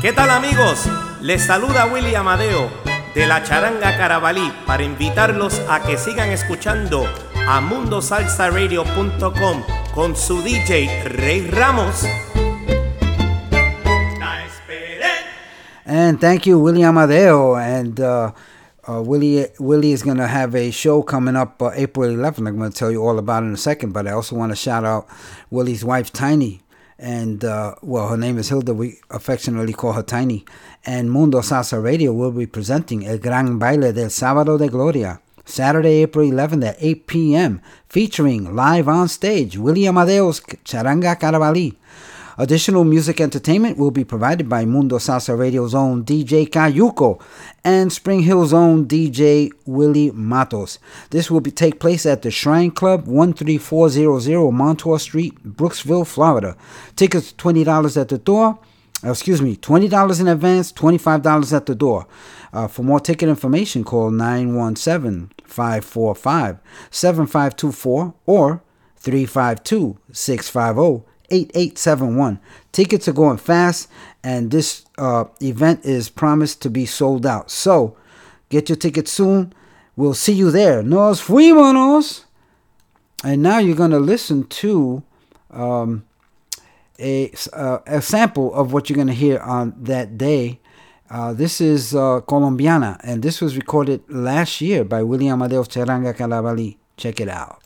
[0.00, 0.88] ¿Qué tal amigos?
[1.20, 2.70] Les saluda Willy Amadeo
[3.14, 7.04] de la Charanga Carabalí para invitarlos a que sigan escuchando
[7.46, 9.62] a mundosalsaradio.com
[9.94, 12.06] con su DJ Rey Ramos.
[15.90, 17.56] And thank you, Willie Amadeo.
[17.56, 18.30] And uh,
[18.88, 22.46] uh, Willie Willie is going to have a show coming up uh, April 11th.
[22.46, 23.90] I'm going to tell you all about it in a second.
[23.90, 25.08] But I also want to shout out
[25.50, 26.60] Willie's wife, Tiny.
[26.96, 28.72] And, uh, well, her name is Hilda.
[28.72, 30.44] We affectionately call her Tiny.
[30.86, 35.20] And Mundo Salsa Radio will be presenting El Gran Baile del Sábado de Gloria.
[35.44, 41.74] Saturday, April 11th at 8 p.m., featuring live on stage Willie Amadeo's Charanga Carabalí.
[42.40, 47.20] Additional music entertainment will be provided by Mundo Salsa Radio's own DJ Cayuco
[47.64, 50.78] and Spring Hill's own DJ Willie Matos.
[51.10, 56.56] This will be, take place at the Shrine Club, 13400 Montour Street, Brooksville, Florida.
[56.96, 58.58] Tickets $20 at the door.
[59.04, 62.06] Uh, excuse me, $20 in advance, $25 at the door.
[62.54, 66.58] Uh, for more ticket information, call 917 545
[66.90, 68.62] 7524 or
[68.96, 72.40] 352 650 8871.
[72.72, 73.88] Tickets are going fast,
[74.22, 77.50] and this uh, event is promised to be sold out.
[77.50, 77.96] So
[78.48, 79.52] get your tickets soon.
[79.96, 80.82] We'll see you there.
[80.82, 82.24] Nos fuimos.
[83.22, 85.02] And now you're going to listen to
[85.50, 86.04] um,
[86.98, 90.60] a, uh, a sample of what you're going to hear on that day.
[91.10, 96.14] Uh, this is uh, Colombiana, and this was recorded last year by William Amadeo's Charanga
[96.14, 96.76] Carabalí.
[96.96, 97.60] Check it out.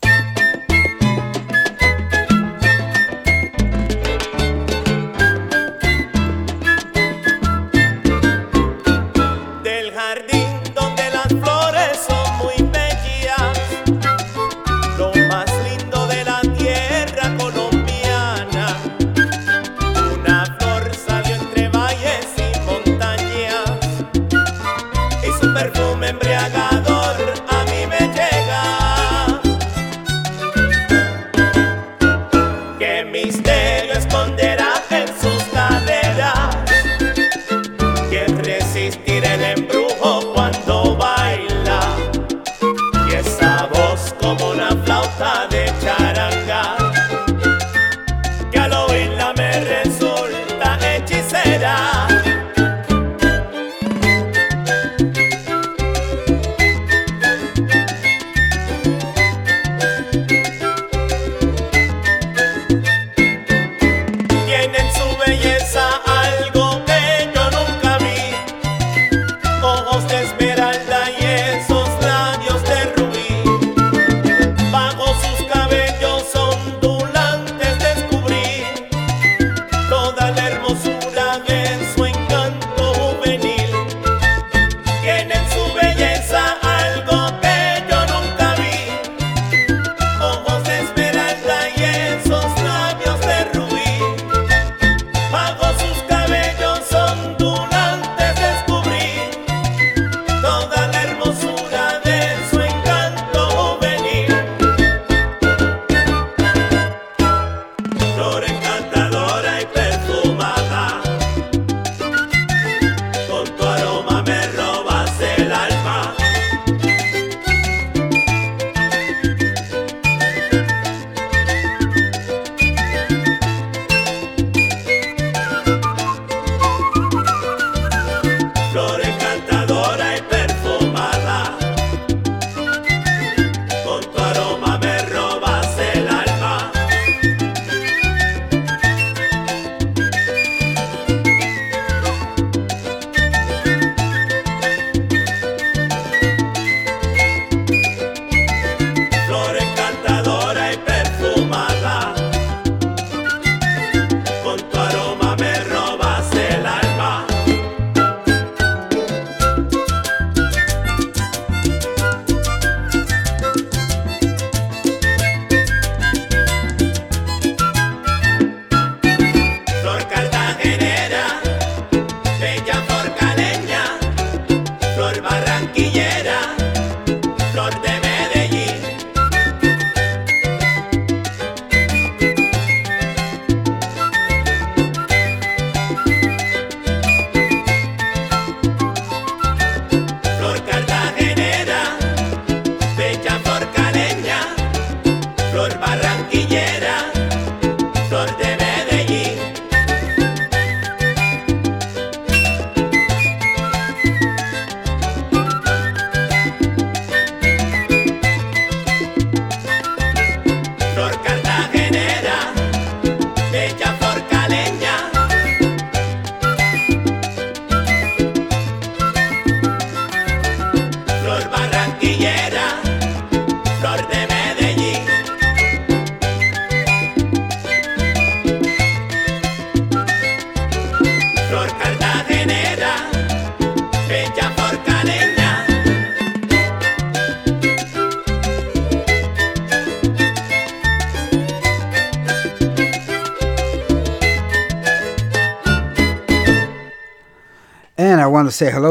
[25.55, 26.24] Perfume embriagador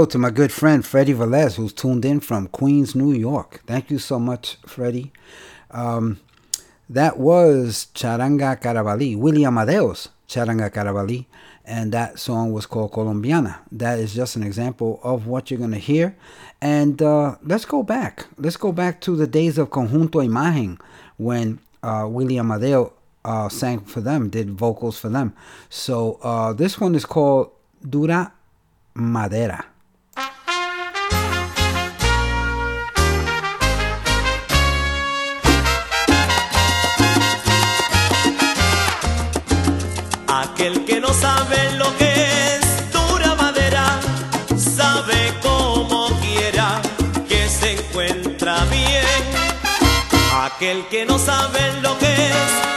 [0.07, 3.63] to my good friend Freddie Velez, who's tuned in from Queens, New York.
[3.67, 5.13] Thank you so much, Freddie.
[5.71, 6.21] Um,
[6.89, 11.27] that was Charanga Carabalí, William Amadeo's Charanga Carabalí,
[11.65, 13.61] and that song was called Colombiana.
[13.73, 16.17] That is just an example of what you're going to hear.
[16.61, 18.27] And uh, let's go back.
[18.37, 20.81] Let's go back to the days of Conjunto Imagen
[21.17, 22.93] when uh, William Amadeo
[23.25, 25.35] uh, sang for them, did vocals for them.
[25.69, 27.51] So uh, this one is called
[27.89, 28.33] Dura
[28.95, 29.65] Madera.
[40.65, 44.01] Aquel que no sabe lo que es dura madera,
[44.57, 46.81] sabe como quiera
[47.29, 49.23] que se encuentra bien.
[50.43, 52.74] Aquel que no sabe lo que es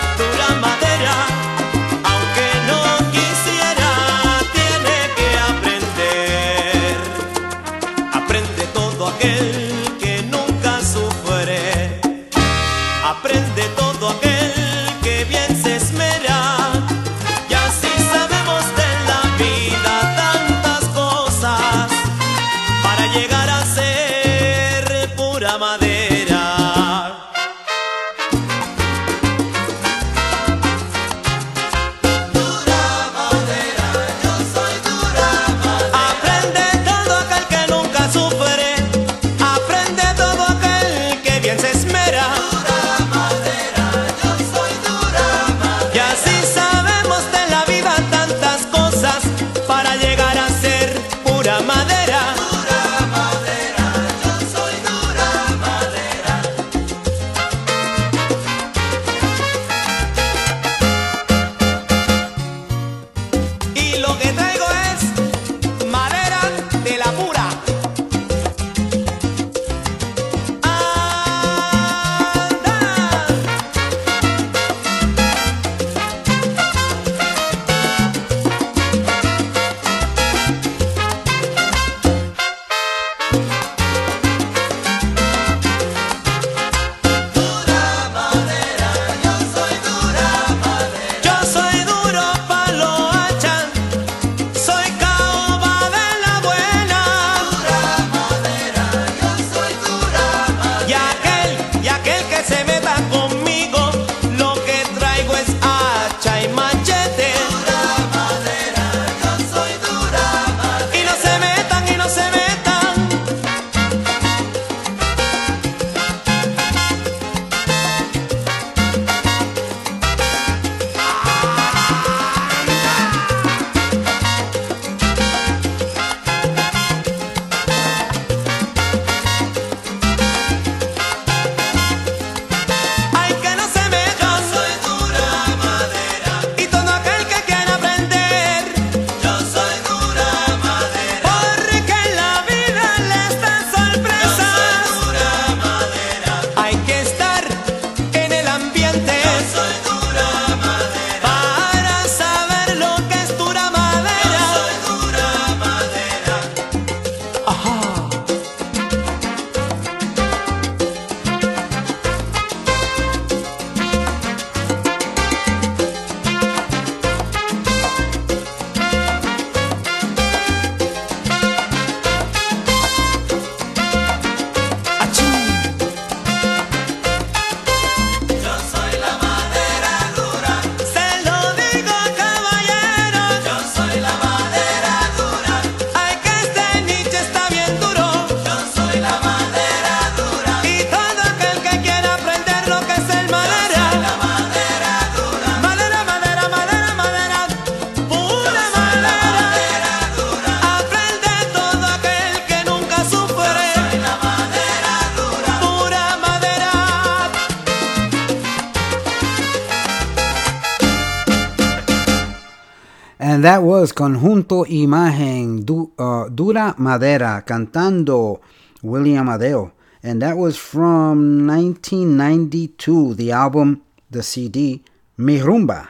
[213.38, 218.42] And that was Conjunto Imagen du, uh, Dura Madera cantando
[218.82, 219.74] William Adeo.
[220.02, 224.84] And that was from 1992, the album, the CD,
[225.18, 225.88] Mi Rumba.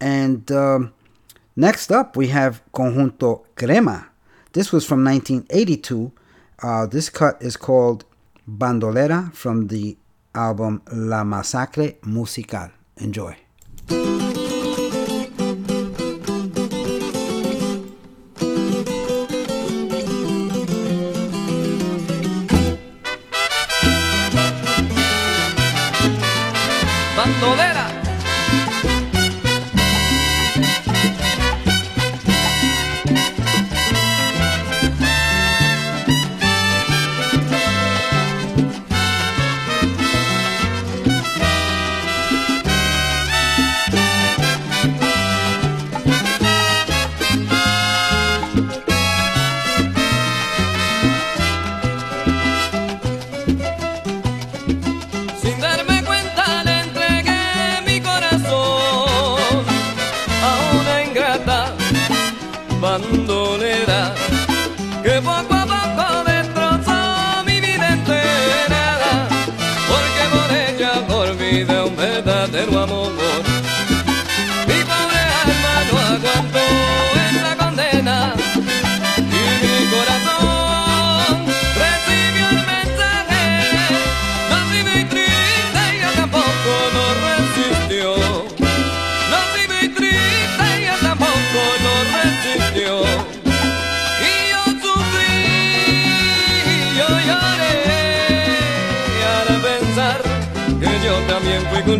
[0.00, 0.92] And um,
[1.54, 4.08] next up, we have Conjunto Crema.
[4.52, 6.10] This was from 1982.
[6.60, 8.04] Uh, this cut is called
[8.50, 9.96] Bandolera from the
[10.34, 12.70] album La Masacre Musical.
[12.96, 13.36] Enjoy.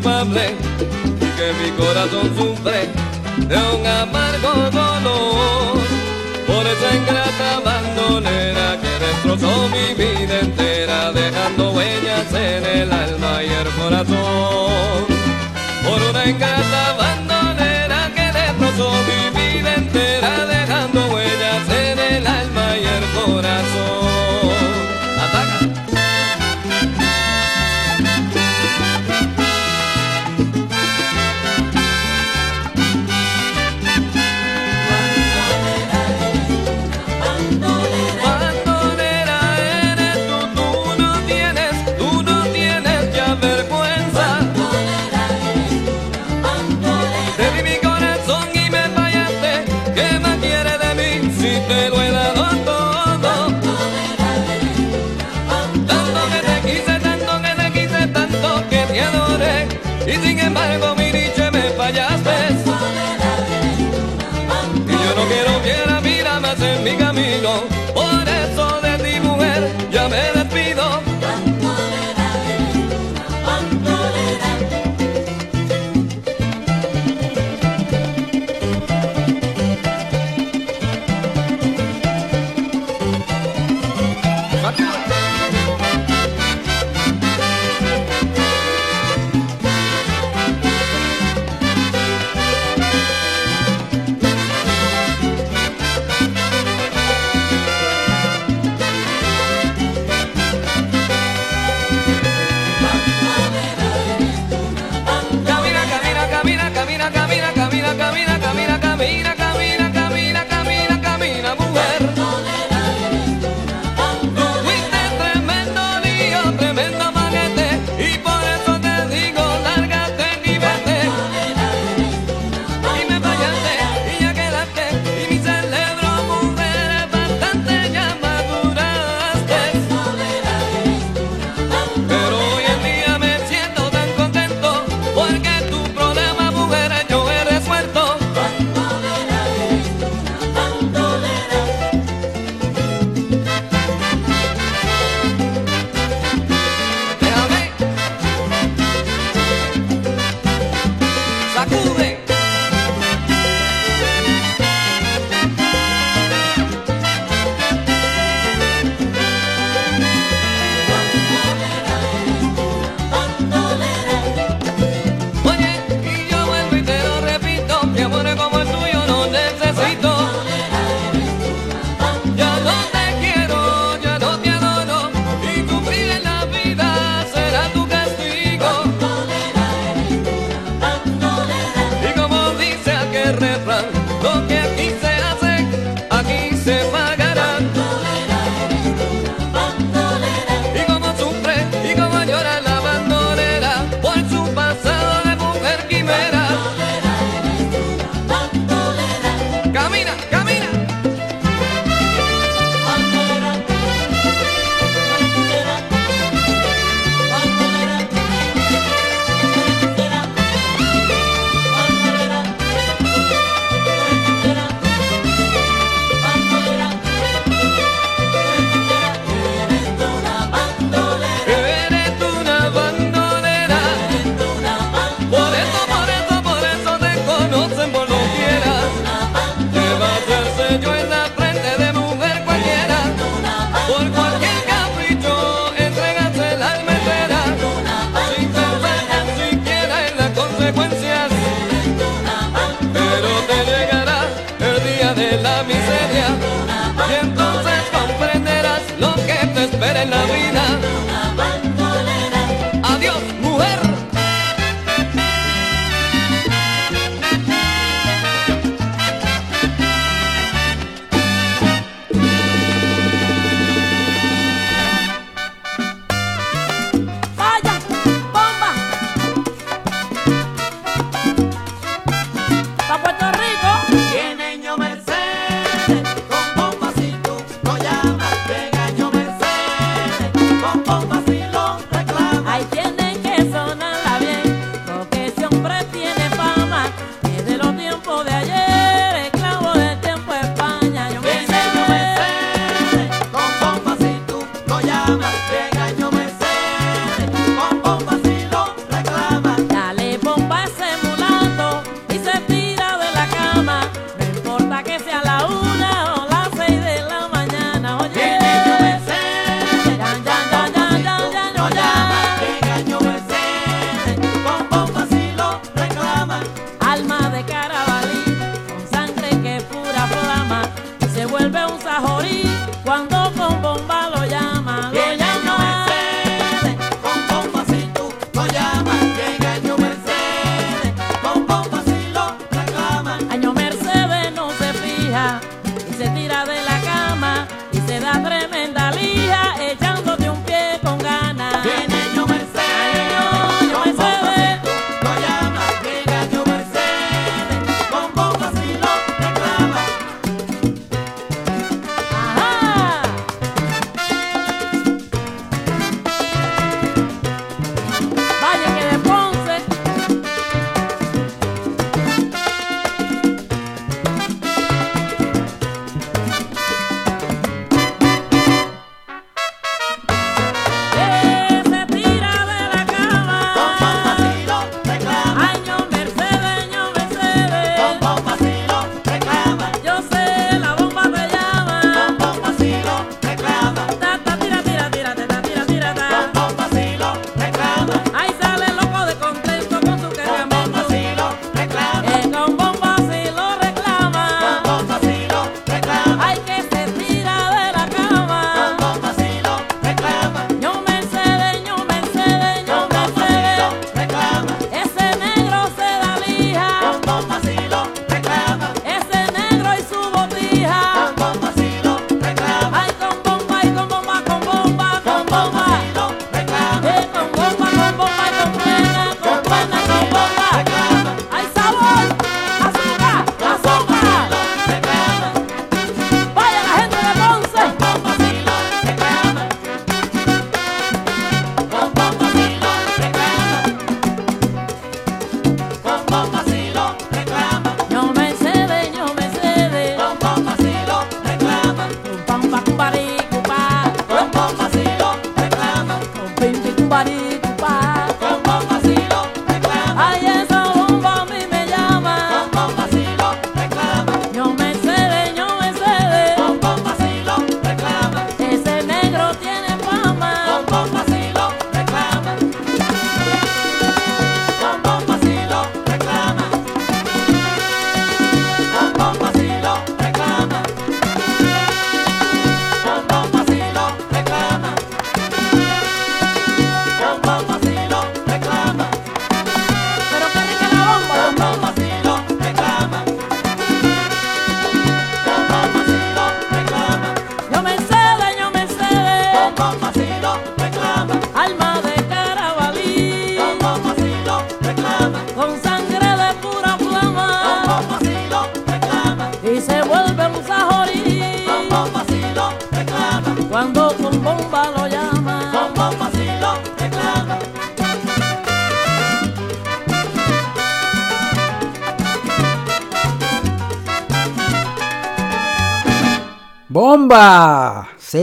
[0.03, 0.57] culpable
[1.37, 2.89] que mi corazón sufre
[3.47, 5.79] de un amargo dolor.
[6.47, 13.49] Por esa ingrata bandonera que destrozó mi vida entera dejando huellas en el alma y
[13.49, 15.07] el corazón.
[15.85, 16.95] Por una ingrata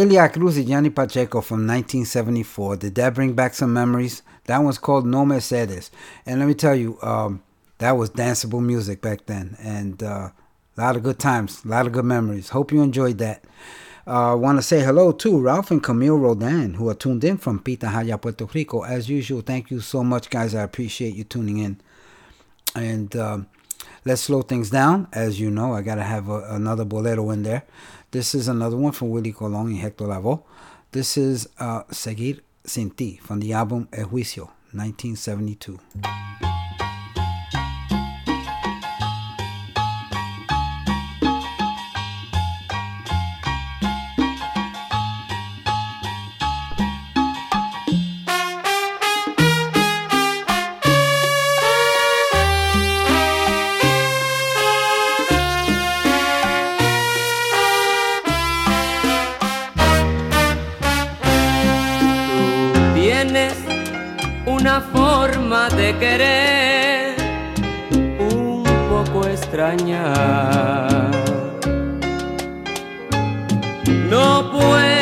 [0.09, 2.77] Celia Cruz y Johnny Pacheco from 1974.
[2.77, 4.23] Did that bring back some memories?
[4.45, 5.91] That one's called No Mercedes.
[6.25, 7.43] And let me tell you, um,
[7.77, 9.55] that was danceable music back then.
[9.59, 10.31] And uh,
[10.75, 12.49] a lot of good times, a lot of good memories.
[12.49, 13.43] Hope you enjoyed that.
[14.07, 17.37] I uh, want to say hello to Ralph and Camille Rodan, who are tuned in
[17.37, 18.81] from Pitahaya, Puerto Rico.
[18.81, 20.55] As usual, thank you so much, guys.
[20.55, 21.79] I appreciate you tuning in.
[22.73, 23.47] And um,
[24.05, 25.07] let's slow things down.
[25.13, 27.63] As you know, I got to have a, another bolero in there.
[28.11, 30.41] This is another one from Willie Colon and Hector Lavoe.
[30.91, 36.48] This is uh, Seguir Sin Ti from the album El Juicio, 1972.
[63.31, 63.53] tienes
[64.47, 67.15] una forma de querer
[68.19, 70.13] un poco extraña.
[74.09, 74.98] No puedo.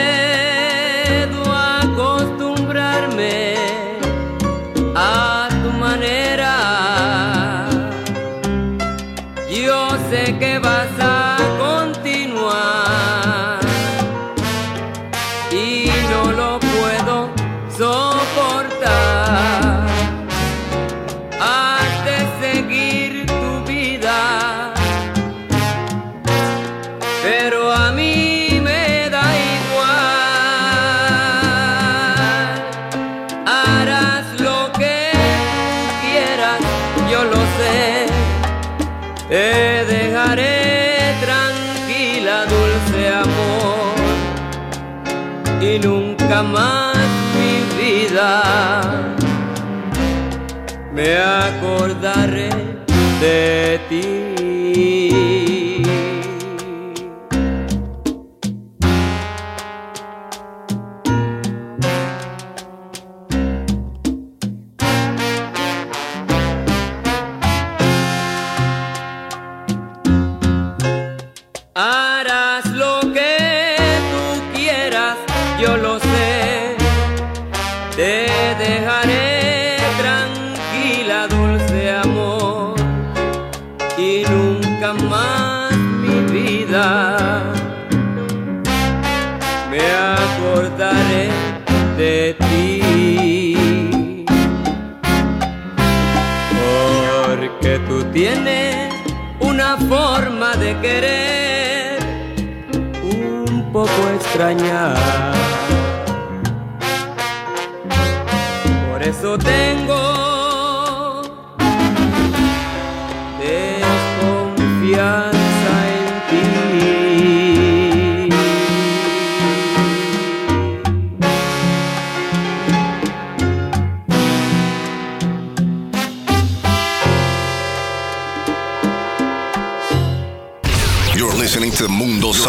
[104.37, 105.36] храня.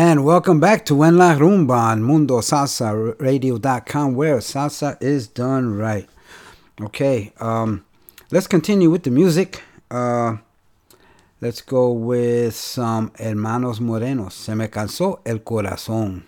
[0.00, 6.08] And welcome back to En La Rumba on MundoSalsaRadio.com, where salsa is done right.
[6.80, 7.84] Okay, um,
[8.30, 9.60] let's continue with the music.
[9.90, 10.36] Uh,
[11.40, 14.34] let's go with some Hermanos Morenos.
[14.34, 16.22] Se me cansó el corazón.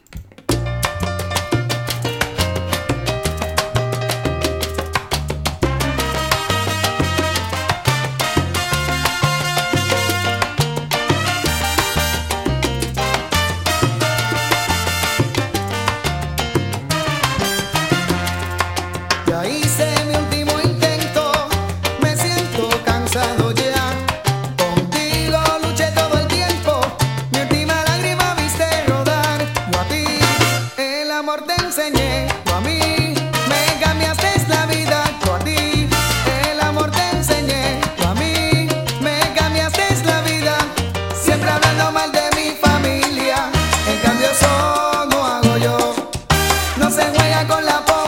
[47.71, 48.00] la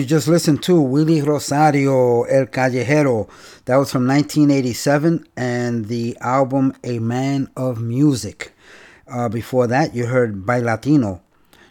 [0.00, 3.28] you just listened to Willie Rosario, El Callejero.
[3.66, 8.54] That was from 1987 and the album A Man of Music.
[9.06, 11.20] Uh, before that, you heard Bailatino,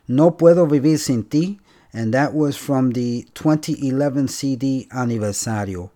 [0.08, 1.60] No Puedo Vivir Sin Ti,
[1.92, 5.90] and that was from the 2011 CD Aniversario.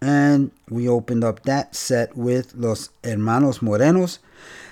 [0.00, 4.18] And we opened up that set with Los Hermanos Morenos,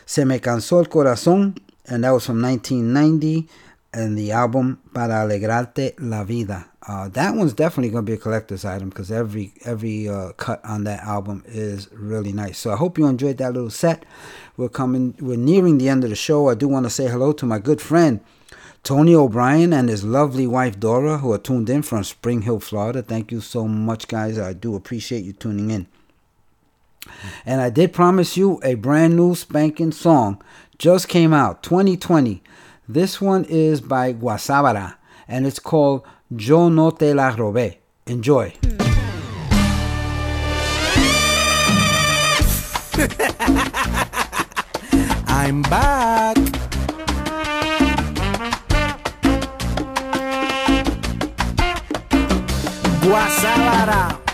[0.06, 3.48] Se Me Cansó el Corazón, and that was from 1990
[3.93, 6.69] and the album Para Alegrarte la Vida.
[6.86, 10.64] Uh, that one's definitely going to be a collector's item because every every uh, cut
[10.64, 12.59] on that album is really nice.
[12.59, 14.05] So I hope you enjoyed that little set.
[14.56, 16.48] We're coming, we're nearing the end of the show.
[16.48, 18.20] I do want to say hello to my good friend
[18.82, 23.01] Tony O'Brien and his lovely wife Dora, who are tuned in from Spring Hill, Florida.
[23.01, 24.39] Thank you so much, guys.
[24.39, 25.86] I do appreciate you tuning in.
[27.47, 30.43] And I did promise you a brand new spanking song.
[30.78, 32.43] Just came out, 2020.
[32.93, 34.97] This one is by Guasabara,
[35.27, 37.78] and it's called Yo No Te La Robé.
[38.06, 38.52] Enjoy.
[45.27, 46.36] I'm back.
[53.01, 54.31] Guasabara.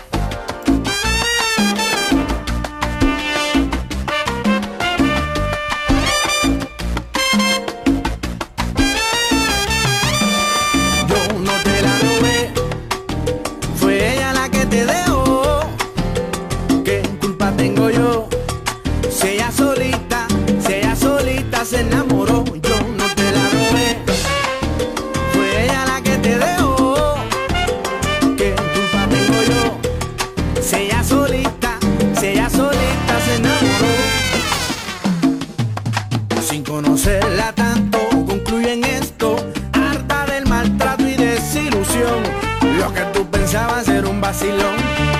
[44.29, 44.75] Vacilón,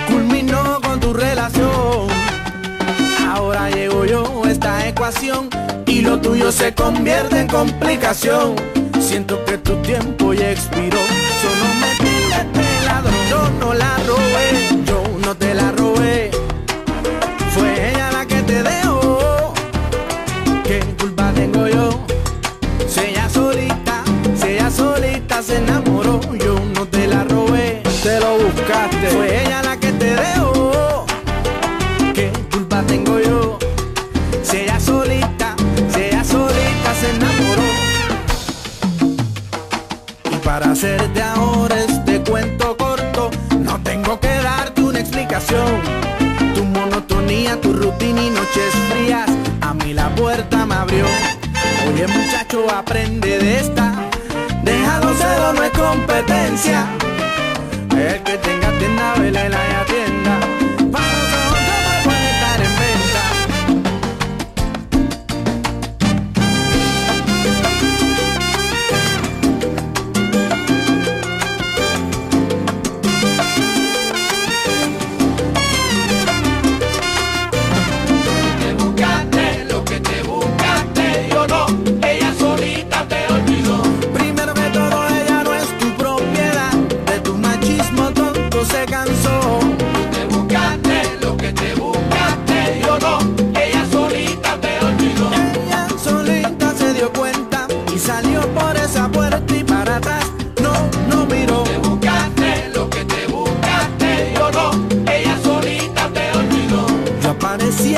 [0.07, 2.07] culminó con tu relación.
[3.27, 5.49] Ahora llego yo a esta ecuación
[5.87, 8.55] y lo tuyo se convierte en complicación.
[8.99, 10.99] Siento que tu tiempo ya expiró.
[11.41, 11.88] Solo me
[52.89, 53.93] aprende de esta.
[54.63, 56.87] Dejado cero no es competencia.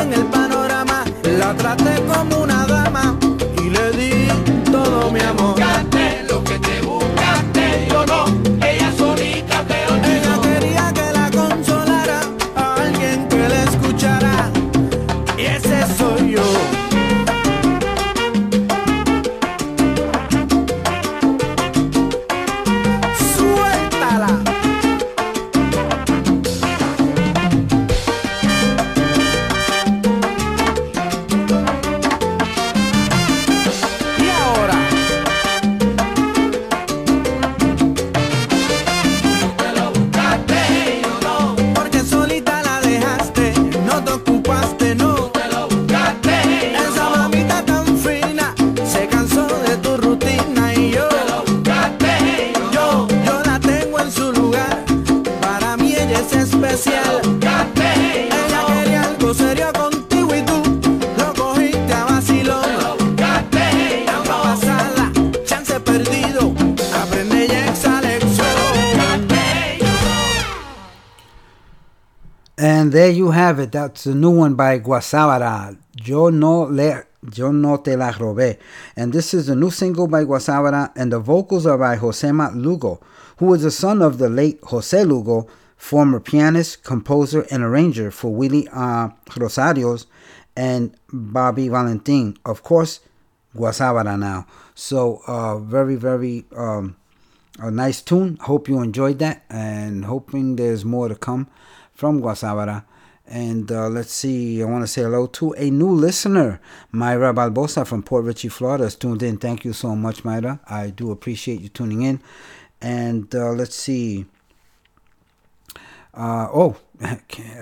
[0.02, 1.04] en el panorama.
[1.38, 1.81] La trata
[73.72, 75.78] That's a new one by Guasabara.
[76.04, 78.58] Yo no le Yo no te la robé.
[78.98, 83.00] And this is a new single by Guasabara, and the vocals are by Josema Lugo,
[83.38, 88.34] who is the son of the late Jose Lugo, former pianist, composer, and arranger for
[88.34, 90.08] Willie uh, Rosario's
[90.58, 92.38] and Bobby Valentin.
[92.44, 93.00] Of course,
[93.56, 94.48] Guasabara now.
[94.76, 96.98] So uh, very, very um,
[97.60, 98.38] a nice tune.
[98.42, 101.48] Hope you enjoyed that, and hoping there's more to come
[101.94, 102.84] from Guasabara.
[103.32, 106.60] And uh, let's see, I want to say hello to a new listener,
[106.92, 109.38] Myra Balbosa from Port Richey, Florida, is tuned in.
[109.38, 110.60] Thank you so much, Myra.
[110.68, 112.22] I do appreciate you tuning in.
[112.82, 114.26] And uh, let's see.
[116.14, 117.20] Uh, oh, I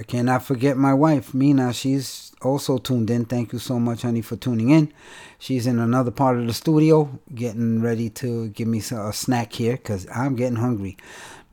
[0.08, 1.72] cannot forget my wife, Mina.
[1.72, 3.26] She's also tuned in.
[3.26, 4.92] Thank you so much, honey, for tuning in.
[5.38, 9.74] She's in another part of the studio, getting ready to give me a snack here
[9.74, 10.98] because I'm getting hungry.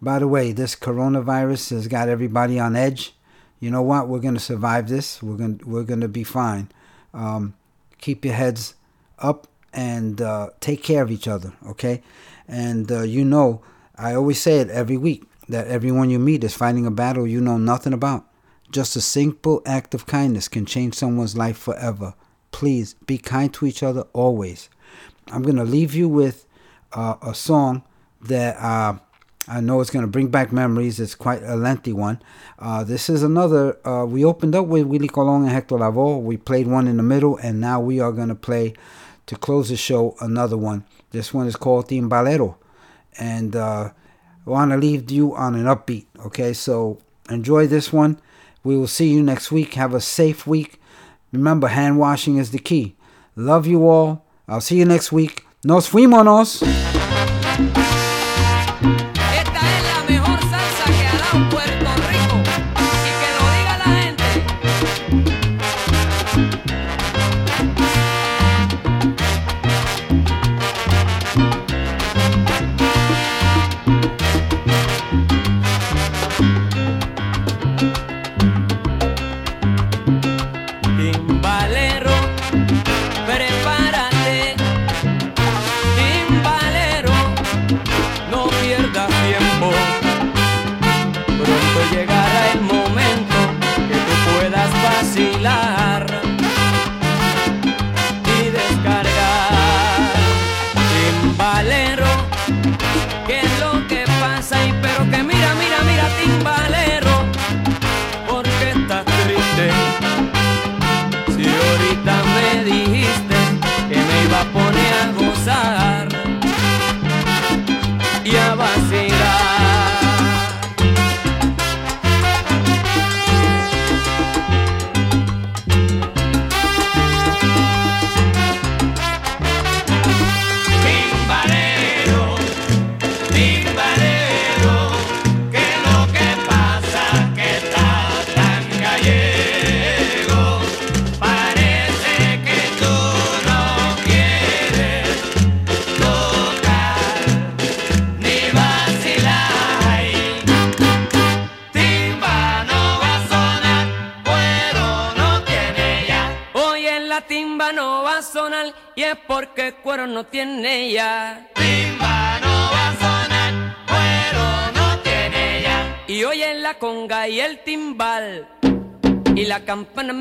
[0.01, 3.13] By the way, this coronavirus has got everybody on edge.
[3.61, 4.09] You know what?
[4.09, 5.23] We're gonna survive this.
[5.23, 6.71] We're gonna we're gonna be fine.
[7.15, 7.55] Um,
[7.99, 8.75] keep your heads
[9.19, 11.53] up and uh, take care of each other.
[11.69, 12.03] Okay,
[12.47, 13.63] and uh, you know,
[13.97, 17.41] I always say it every week that everyone you meet is fighting a battle you
[17.41, 18.25] know nothing about.
[18.71, 22.15] Just a simple act of kindness can change someone's life forever.
[22.51, 24.69] Please be kind to each other always.
[25.29, 26.47] I'm going to leave you with
[26.93, 27.85] uh, a song
[28.23, 28.99] that uh,
[29.49, 30.99] I know it's going to bring back memories.
[30.99, 32.21] It's quite a lengthy one.
[32.59, 33.77] Uh, this is another.
[33.87, 36.21] Uh, we opened up with Willie Colon and Hector Lavoe.
[36.21, 38.75] We played one in the middle, and now we are going to play
[39.27, 40.85] to close the show another one.
[41.11, 42.57] This one is called Timbalero.
[43.19, 43.91] And uh,
[44.47, 46.07] I want to leave you on an upbeat.
[46.27, 46.99] Okay, so
[47.31, 48.21] enjoy this one.
[48.65, 49.75] We will see you next week.
[49.75, 50.81] Have a safe week.
[51.33, 52.97] Remember, hand washing is the key.
[53.37, 54.25] Love you all.
[54.49, 55.45] I'll see you next week.
[55.65, 57.06] Nos fuimos.
[61.33, 61.66] Salsa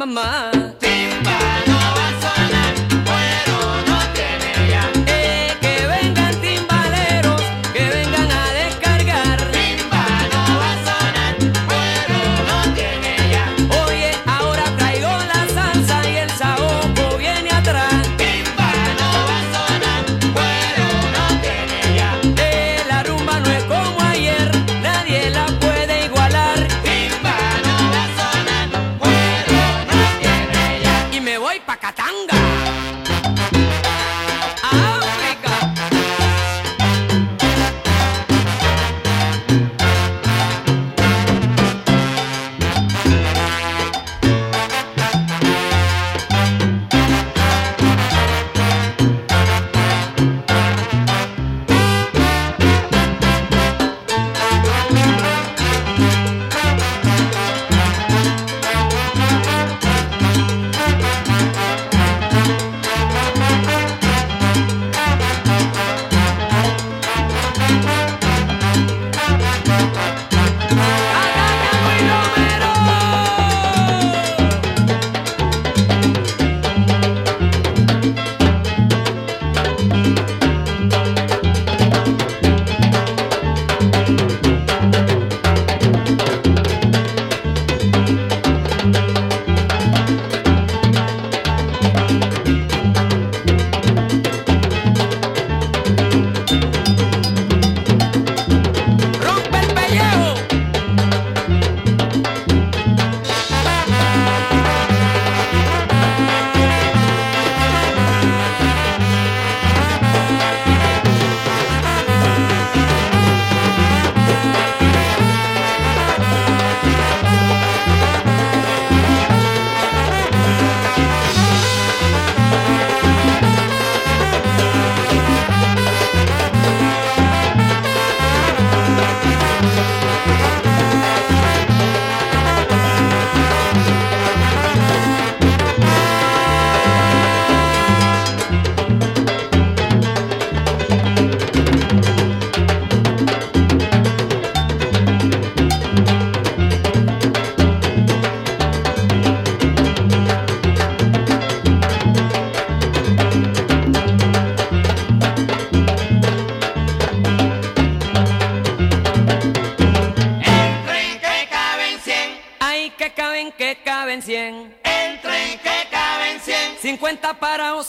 [0.06, 0.45] mamá.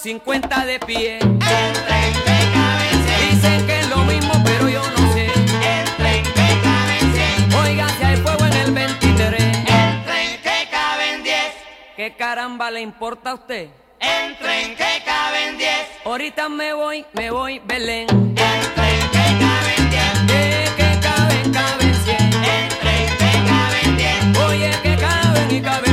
[0.07, 1.19] 50 de pie.
[1.19, 2.13] El tren
[2.55, 3.31] caben 100.
[3.31, 5.25] Dicen que es lo mismo, pero yo no sé.
[5.25, 7.13] El tren que caben
[7.49, 7.55] 100.
[7.55, 9.43] Oiga, si hay fuego en el 23.
[9.43, 11.37] El tren que caben 10.
[11.97, 13.69] ¿Qué caramba le importa a usted?
[13.99, 15.71] El tren que caben 10.
[16.05, 18.07] Ahorita me voy, me voy, Belén.
[18.09, 20.03] El tren que caben 10.
[20.31, 22.17] Eh, que caben, caben 100.
[22.45, 24.39] El tren que caben 10.
[24.39, 25.86] Oye, que caben y caben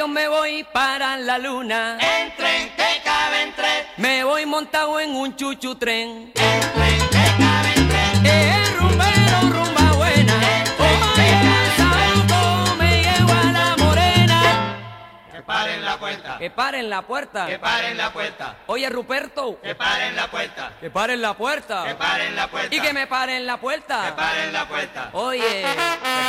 [0.00, 1.98] yo me voy para la luna.
[2.00, 3.68] El tren que caben 3.
[3.98, 6.32] Me voy montado en un chuchu tren.
[6.36, 8.20] El tren que caben 3.
[8.24, 9.79] Eh, rumbero, rumba
[15.50, 16.38] paren la puerta.
[16.38, 17.46] Que paren la puerta.
[17.46, 18.56] Que paren la puerta.
[18.66, 19.60] Oye, Ruperto.
[19.60, 20.72] Que paren la puerta.
[20.80, 21.84] Que paren la puerta.
[21.84, 22.74] Que paren la puerta.
[22.74, 24.06] Y que me paren la puerta.
[24.06, 25.10] Que paren la puerta.
[25.12, 25.62] Oye.
[25.62, 25.74] Que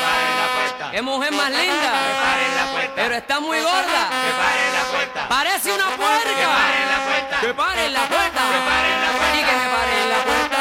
[0.06, 0.91] paren la puerta.
[0.91, 1.91] Qué mujer más linda.
[1.91, 2.93] Que paren la puerta.
[2.95, 4.02] Pero está muy gorda.
[4.10, 5.30] Que paren la puerta.
[5.30, 6.35] Parece una puerca.
[6.35, 7.39] Que paren la puerta.
[7.41, 8.41] Que paren la puerta.
[8.52, 9.38] Que paren la puerta.
[9.38, 10.60] Y que me paren la puerta.